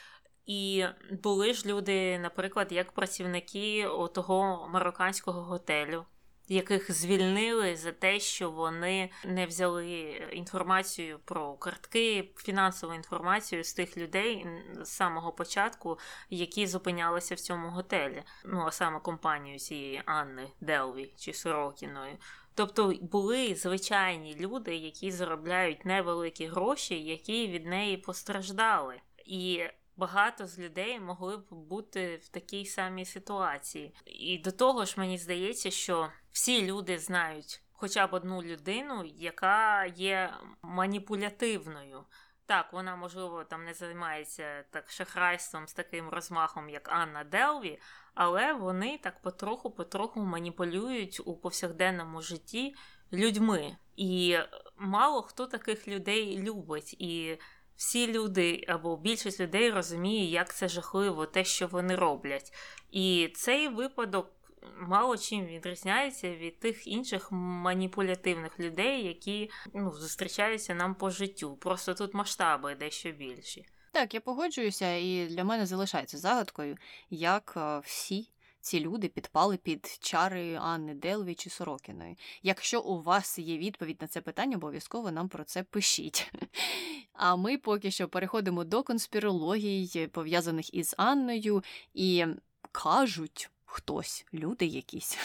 [0.45, 6.05] І були ж люди, наприклад, як працівники того марокканського готелю,
[6.47, 9.87] яких звільнили за те, що вони не взяли
[10.33, 14.47] інформацію про картки, фінансову інформацію з тих людей
[14.81, 18.23] з самого початку, які зупинялися в цьому готелі.
[18.45, 22.17] Ну а саме компанію цієї Анни Делві чи Сорокіної.
[22.55, 29.01] Тобто були звичайні люди, які заробляють невеликі гроші, які від неї постраждали.
[29.25, 29.63] І
[29.97, 33.95] багато з людей могли б бути в такій самій ситуації.
[34.05, 39.85] І до того ж, мені здається, що всі люди знають хоча б одну людину, яка
[39.85, 42.03] є маніпулятивною.
[42.45, 47.79] Так, вона, можливо, там не займається так шахрайством з таким розмахом, як Анна Делві,
[48.13, 52.75] але вони так потроху-потроху маніпулюють у повсякденному житті
[53.13, 53.77] людьми.
[53.95, 54.37] І
[54.77, 56.93] мало хто таких людей любить.
[56.93, 57.37] І
[57.75, 62.53] всі люди або більшість людей розуміє, як це жахливо, те, що вони роблять.
[62.91, 64.31] І цей випадок
[64.77, 71.55] мало чим відрізняється від тих інших маніпулятивних людей, які ну, зустрічаються нам по життю.
[71.55, 73.65] Просто тут масштаби дещо більші.
[73.91, 76.77] Так, я погоджуюся, і для мене залишається загадкою,
[77.09, 78.29] як е, всі
[78.65, 82.17] ці люди підпали під чари Анни Делві чи Сорокіної.
[82.43, 86.33] Якщо у вас є відповідь на це питання, обов'язково нам про це пишіть.
[87.13, 91.63] А ми поки що переходимо до конспірологій, пов'язаних із Анною,
[91.93, 92.25] і
[92.71, 93.49] кажуть.
[93.65, 95.17] Хтось, люди якісь,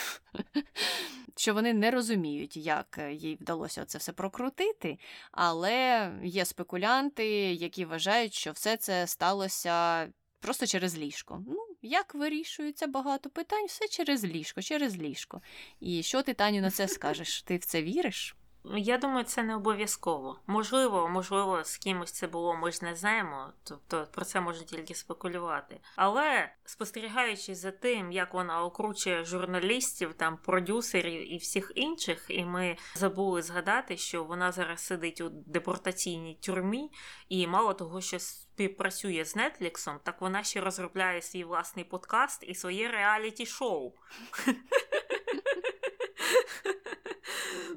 [1.36, 4.98] що вони не розуміють, як їй вдалося це все прокрутити,
[5.32, 10.08] але є спекулянти, які вважають, що все це сталося
[10.40, 11.44] просто через ліжко.
[11.46, 15.40] Ну, як вирішується багато питань, все через ліжко, через ліжко.
[15.80, 17.42] І що ти, Таню, на це скажеш?
[17.42, 18.36] Ти в це віриш?
[18.64, 20.40] Я думаю, це не обов'язково.
[20.46, 24.94] Можливо, можливо, з кимось це було, ми ж не знаємо, тобто про це можна тільки
[24.94, 25.80] спекулювати.
[25.96, 32.76] Але спостерігаючи за тим, як вона окручує журналістів, там продюсерів і всіх інших, і ми
[32.94, 36.90] забули згадати, що вона зараз сидить у депортаційній тюрмі,
[37.28, 38.18] і мало того, що
[38.60, 43.92] співпрацює з Netflix, так вона ще розробляє свій власний подкаст і своє реаліті шоу.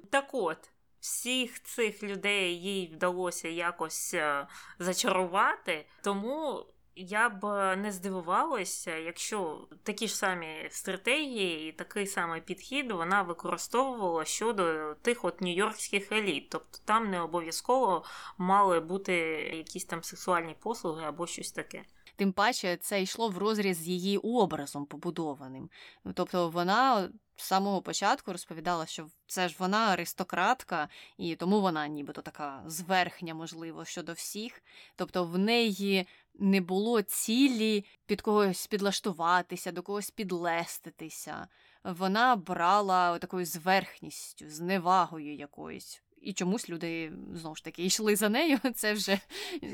[0.10, 0.70] Так от,
[1.00, 4.48] всіх цих людей їй вдалося якось е,
[4.80, 6.66] зачарувати, тому.
[6.96, 14.26] Я б не здивувалася, якщо такі ж самі стратегії і такий самий підхід вона використовувала
[14.26, 16.50] щодо тих от нью-йоркських еліт.
[16.50, 18.04] Тобто там не обов'язково
[18.38, 19.14] мали бути
[19.58, 21.84] якісь там сексуальні послуги або щось таке.
[22.16, 25.70] Тим паче це йшло в розріз з її образом побудованим.
[26.14, 32.22] Тобто вона з самого початку розповідала, що це ж вона аристократка, і тому вона нібито
[32.22, 34.62] така зверхня, можливо, щодо всіх.
[34.96, 36.08] Тобто в неї
[36.40, 41.48] не було цілі під когось підлаштуватися, до когось підлеститися.
[41.84, 46.02] Вона брала такою зверхністю, зневагою якоюсь.
[46.22, 48.60] і чомусь люди знову ж таки йшли за нею.
[48.76, 49.20] Це вже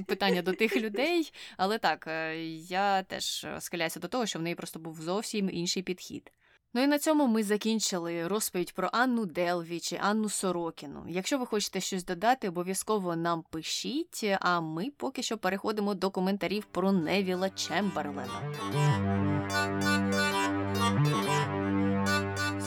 [0.05, 1.33] питання до тих людей.
[1.57, 5.83] Але так, е, я теж схиляюся до того, що в неї просто був зовсім інший
[5.83, 6.31] підхід.
[6.73, 11.05] Ну і на цьому ми закінчили розповідь про Анну Делві чи Анну Сорокіну.
[11.07, 16.65] Якщо ви хочете щось додати, обов'язково нам пишіть, а ми поки що переходимо до коментарів
[16.65, 18.53] про Невіла Чемберлена.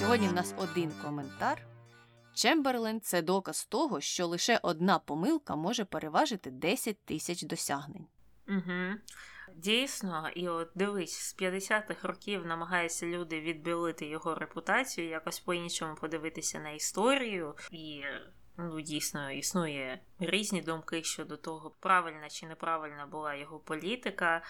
[0.01, 1.67] Сьогодні в нас один коментар.
[2.35, 8.07] Чемберлен це доказ того, що лише одна помилка може переважити 10 тисяч досягнень.
[8.49, 8.95] Угу.
[9.57, 16.59] Дійсно, і от дивись, з 50-х років намагаються люди відбілити його репутацію, якось по-іншому подивитися
[16.59, 18.03] на історію, і
[18.57, 24.43] ну дійсно існує різні думки щодо того, правильна чи неправильна була його політика.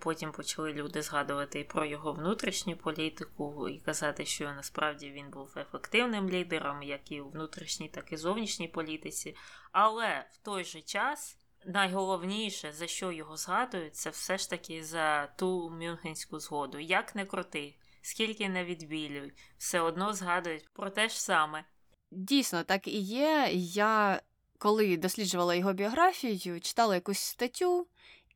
[0.00, 5.54] Потім почали люди згадувати і про його внутрішню політику і казати, що насправді він був
[5.56, 9.36] ефективним лідером, як і у внутрішній, так і зовнішній політиці.
[9.72, 15.26] Але в той же час найголовніше, за що його згадують, це все ж таки за
[15.26, 16.78] ту Мюнхенську згоду.
[16.78, 21.64] Як не крути, скільки не відбілюють, все одно згадують про те ж саме.
[22.10, 23.48] Дійсно, так і є.
[23.52, 24.20] Я
[24.60, 27.86] коли досліджувала його біографію, читала якусь статтю.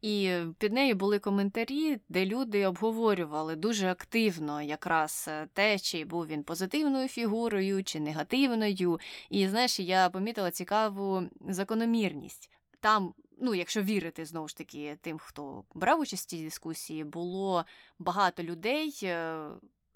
[0.02, 6.26] І під нею були коментарі, де люди обговорювали дуже активно якраз е, те, чи був
[6.26, 9.00] він позитивною фігурою, чи негативною.
[9.30, 12.50] І знаєш, я помітила цікаву закономірність
[12.84, 17.64] там, ну, якщо вірити знову ж таки тим, хто брав участь у цій дискусії, було
[17.98, 19.46] багато людей е,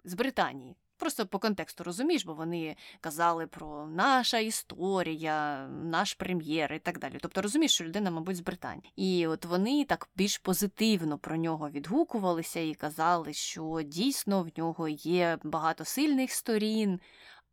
[0.03, 0.75] з Британії.
[0.97, 7.17] Просто по контексту розумієш, бо вони казали про наша історія, наш прем'єр і так далі.
[7.21, 8.93] Тобто розумієш, що людина, мабуть, з Британії.
[8.95, 14.87] І от вони так більш позитивно про нього відгукувалися і казали, що дійсно в нього
[14.87, 16.99] є багато сильних сторін.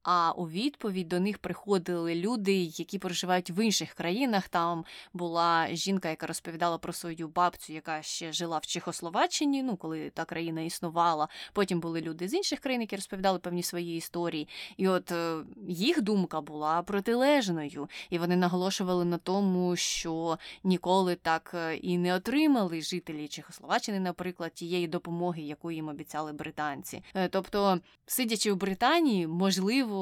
[0.08, 4.48] А у відповідь до них приходили люди, які проживають в інших країнах.
[4.48, 10.10] Там була жінка, яка розповідала про свою бабцю, яка ще жила в Чехословаччині, ну коли
[10.10, 11.28] та країна існувала.
[11.52, 14.48] Потім були люди з інших країн, які розповідали певні свої історії.
[14.76, 15.36] І от е,
[15.68, 22.14] їх думка була протилежною, і вони наголошували на тому, що ніколи так е, і не
[22.14, 27.02] отримали жителі Чехословаччини, наприклад, тієї допомоги, яку їм обіцяли британці.
[27.14, 29.95] Е, тобто, сидячи в Британії, можливо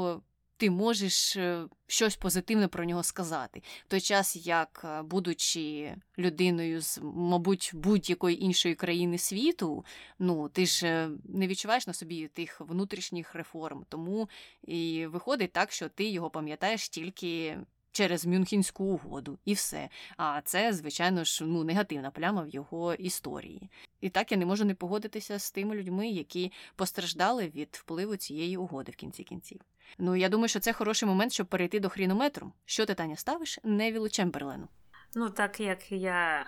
[0.57, 3.63] ти можеш е, щось позитивне про нього сказати.
[3.87, 9.85] В той час, як е, будучи людиною з, мабуть, будь-якої іншої країни світу,
[10.19, 13.85] ну ти ж е, не відчуваєш на собі тих внутрішніх реформ.
[13.89, 14.29] Тому
[14.63, 17.59] і виходить так, що ти його пам'ятаєш тільки
[17.95, 19.89] через Мюнхенську угоду, і все.
[20.17, 23.71] А це, звичайно ж, ну, негативна пляма в його історії.
[24.01, 28.57] І так я не можу не погодитися з тими людьми, які постраждали від впливу цієї
[28.57, 29.61] угоди в кінці кінців.
[29.99, 32.53] Ну я думаю, що це хороший момент, щоб перейти до хрінометру.
[32.65, 34.69] Що ти Таня ставиш Невілу Чемберлену?
[35.17, 36.47] Ну, так як я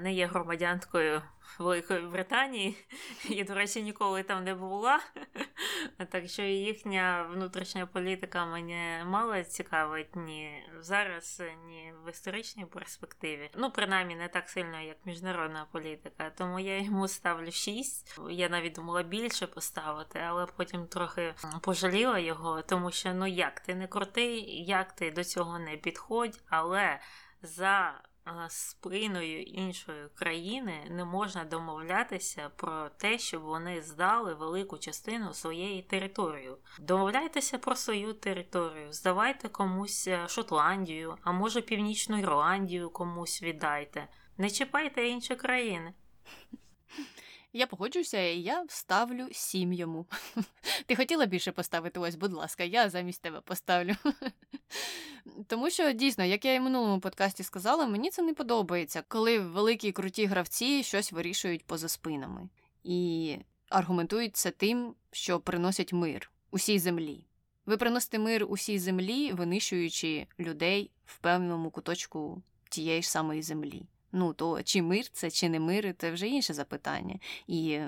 [0.00, 1.22] не є громадянкою
[1.58, 2.76] Великої Британії,
[3.30, 5.00] і, до речі, ніколи там не була.
[6.10, 13.50] Так що їхня внутрішня політика мене мало цікавить ні зараз, ні в історичній перспективі.
[13.54, 16.30] Ну, принаймні, не так сильно, як міжнародна політика.
[16.30, 18.20] Тому я йому ставлю 6.
[18.30, 23.74] Я навіть думала більше поставити, але потім трохи пожаліла його, тому що ну як ти
[23.74, 27.00] не крутий, як ти до цього не підходь, але
[27.42, 28.00] за
[28.48, 36.50] спиною іншої країни не можна домовлятися про те, щоб вони здали велику частину своєї території.
[36.78, 44.08] Домовляйтеся про свою територію, здавайте комусь е, Шотландію, а може Північну Ірландію комусь віддайте.
[44.38, 45.94] Не чіпайте інші країни.
[47.52, 50.06] Я погоджуся, і я вставлю сім йому.
[50.86, 53.94] Ти хотіла більше поставити ось, будь ласка, я замість тебе поставлю.
[55.46, 59.38] Тому що дійсно, як я і в минулому подкасті сказала, мені це не подобається, коли
[59.38, 62.48] великі круті гравці щось вирішують поза спинами
[62.84, 63.36] і
[63.68, 67.26] аргументують це тим, що приносять мир усій землі.
[67.66, 73.86] Ви приносите мир усій землі, винищуючи людей в певному куточку тієї ж самої землі.
[74.12, 77.18] Ну то чи мир це, чи не мир, це вже інше запитання.
[77.46, 77.80] І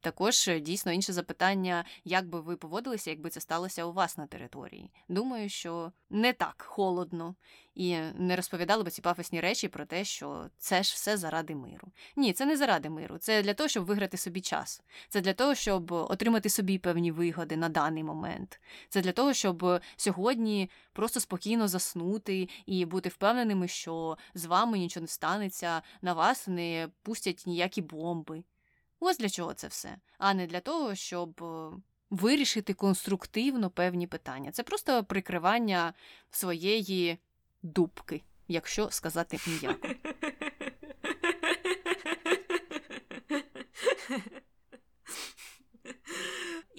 [0.00, 4.26] також е, дійсно інше запитання, як би ви поводилися, якби це сталося у вас на
[4.26, 4.90] території.
[5.08, 7.34] Думаю, що не так холодно
[7.74, 11.88] і не розповідали би ці пафосні речі про те, що це ж все заради миру.
[12.16, 13.18] Ні, це не заради миру.
[13.18, 14.82] Це для того, щоб виграти собі час.
[15.08, 18.60] Це для того, щоб отримати собі певні вигоди на даний момент.
[18.88, 25.02] Це для того, щоб сьогодні просто спокійно заснути і бути впевненими, що з вами нічого
[25.02, 28.42] не станеться, на вас не пустять ніякі бомби.
[29.00, 31.70] Ось для чого це все, а не для того, щоб е,
[32.10, 34.52] вирішити конструктивно певні питання.
[34.52, 35.94] Це просто прикривання
[36.30, 37.18] своєї
[37.62, 39.88] дубки, якщо сказати м'яко.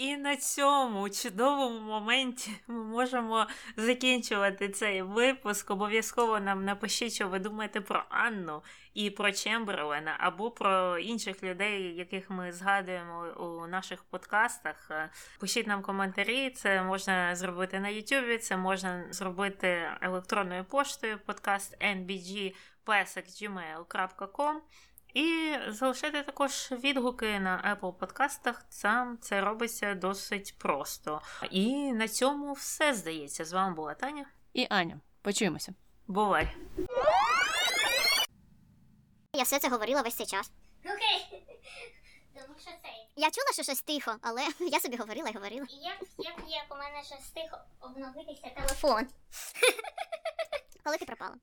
[0.02, 3.48] І на цьому чудовому моменті ми можемо
[3.78, 5.72] закінчувати цей випуск.
[5.72, 8.64] Обов'язково нам напишіть, що ви думаєте про Анну
[8.94, 14.92] і про Чемберлена, або про інших людей, яких ми згадуємо у наших подкастах.
[15.40, 16.50] Пишіть нам коментарі.
[16.50, 24.56] Це можна зробити на YouTube, це можна зробити електронною поштою подкаст nbg.gmail.com
[25.14, 28.66] і залишайте також відгуки на Apple подкастах.
[28.70, 31.22] Сам це робиться досить просто.
[31.52, 33.46] І на цьому все здається.
[33.46, 34.26] З вами була Таня.
[34.54, 35.74] І Аня, почуємося.
[36.08, 36.56] Бувай!
[39.34, 40.52] Я все це говорила весь цей час.
[40.86, 41.44] Окей.
[42.34, 43.08] Тому що цей.
[43.16, 45.66] Я чула, що щось тихо, але я собі говорила і говорила.
[45.70, 49.08] Як, як, як у мене ще встиг обновитися телефон.
[50.84, 51.36] Коли ти пропала?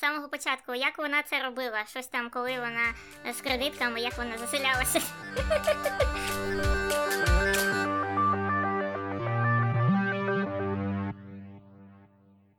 [0.00, 1.84] Самого початку, як вона це робила?
[1.90, 2.94] Щось там, коли вона
[3.32, 5.00] з кредитками, як вона заселялася.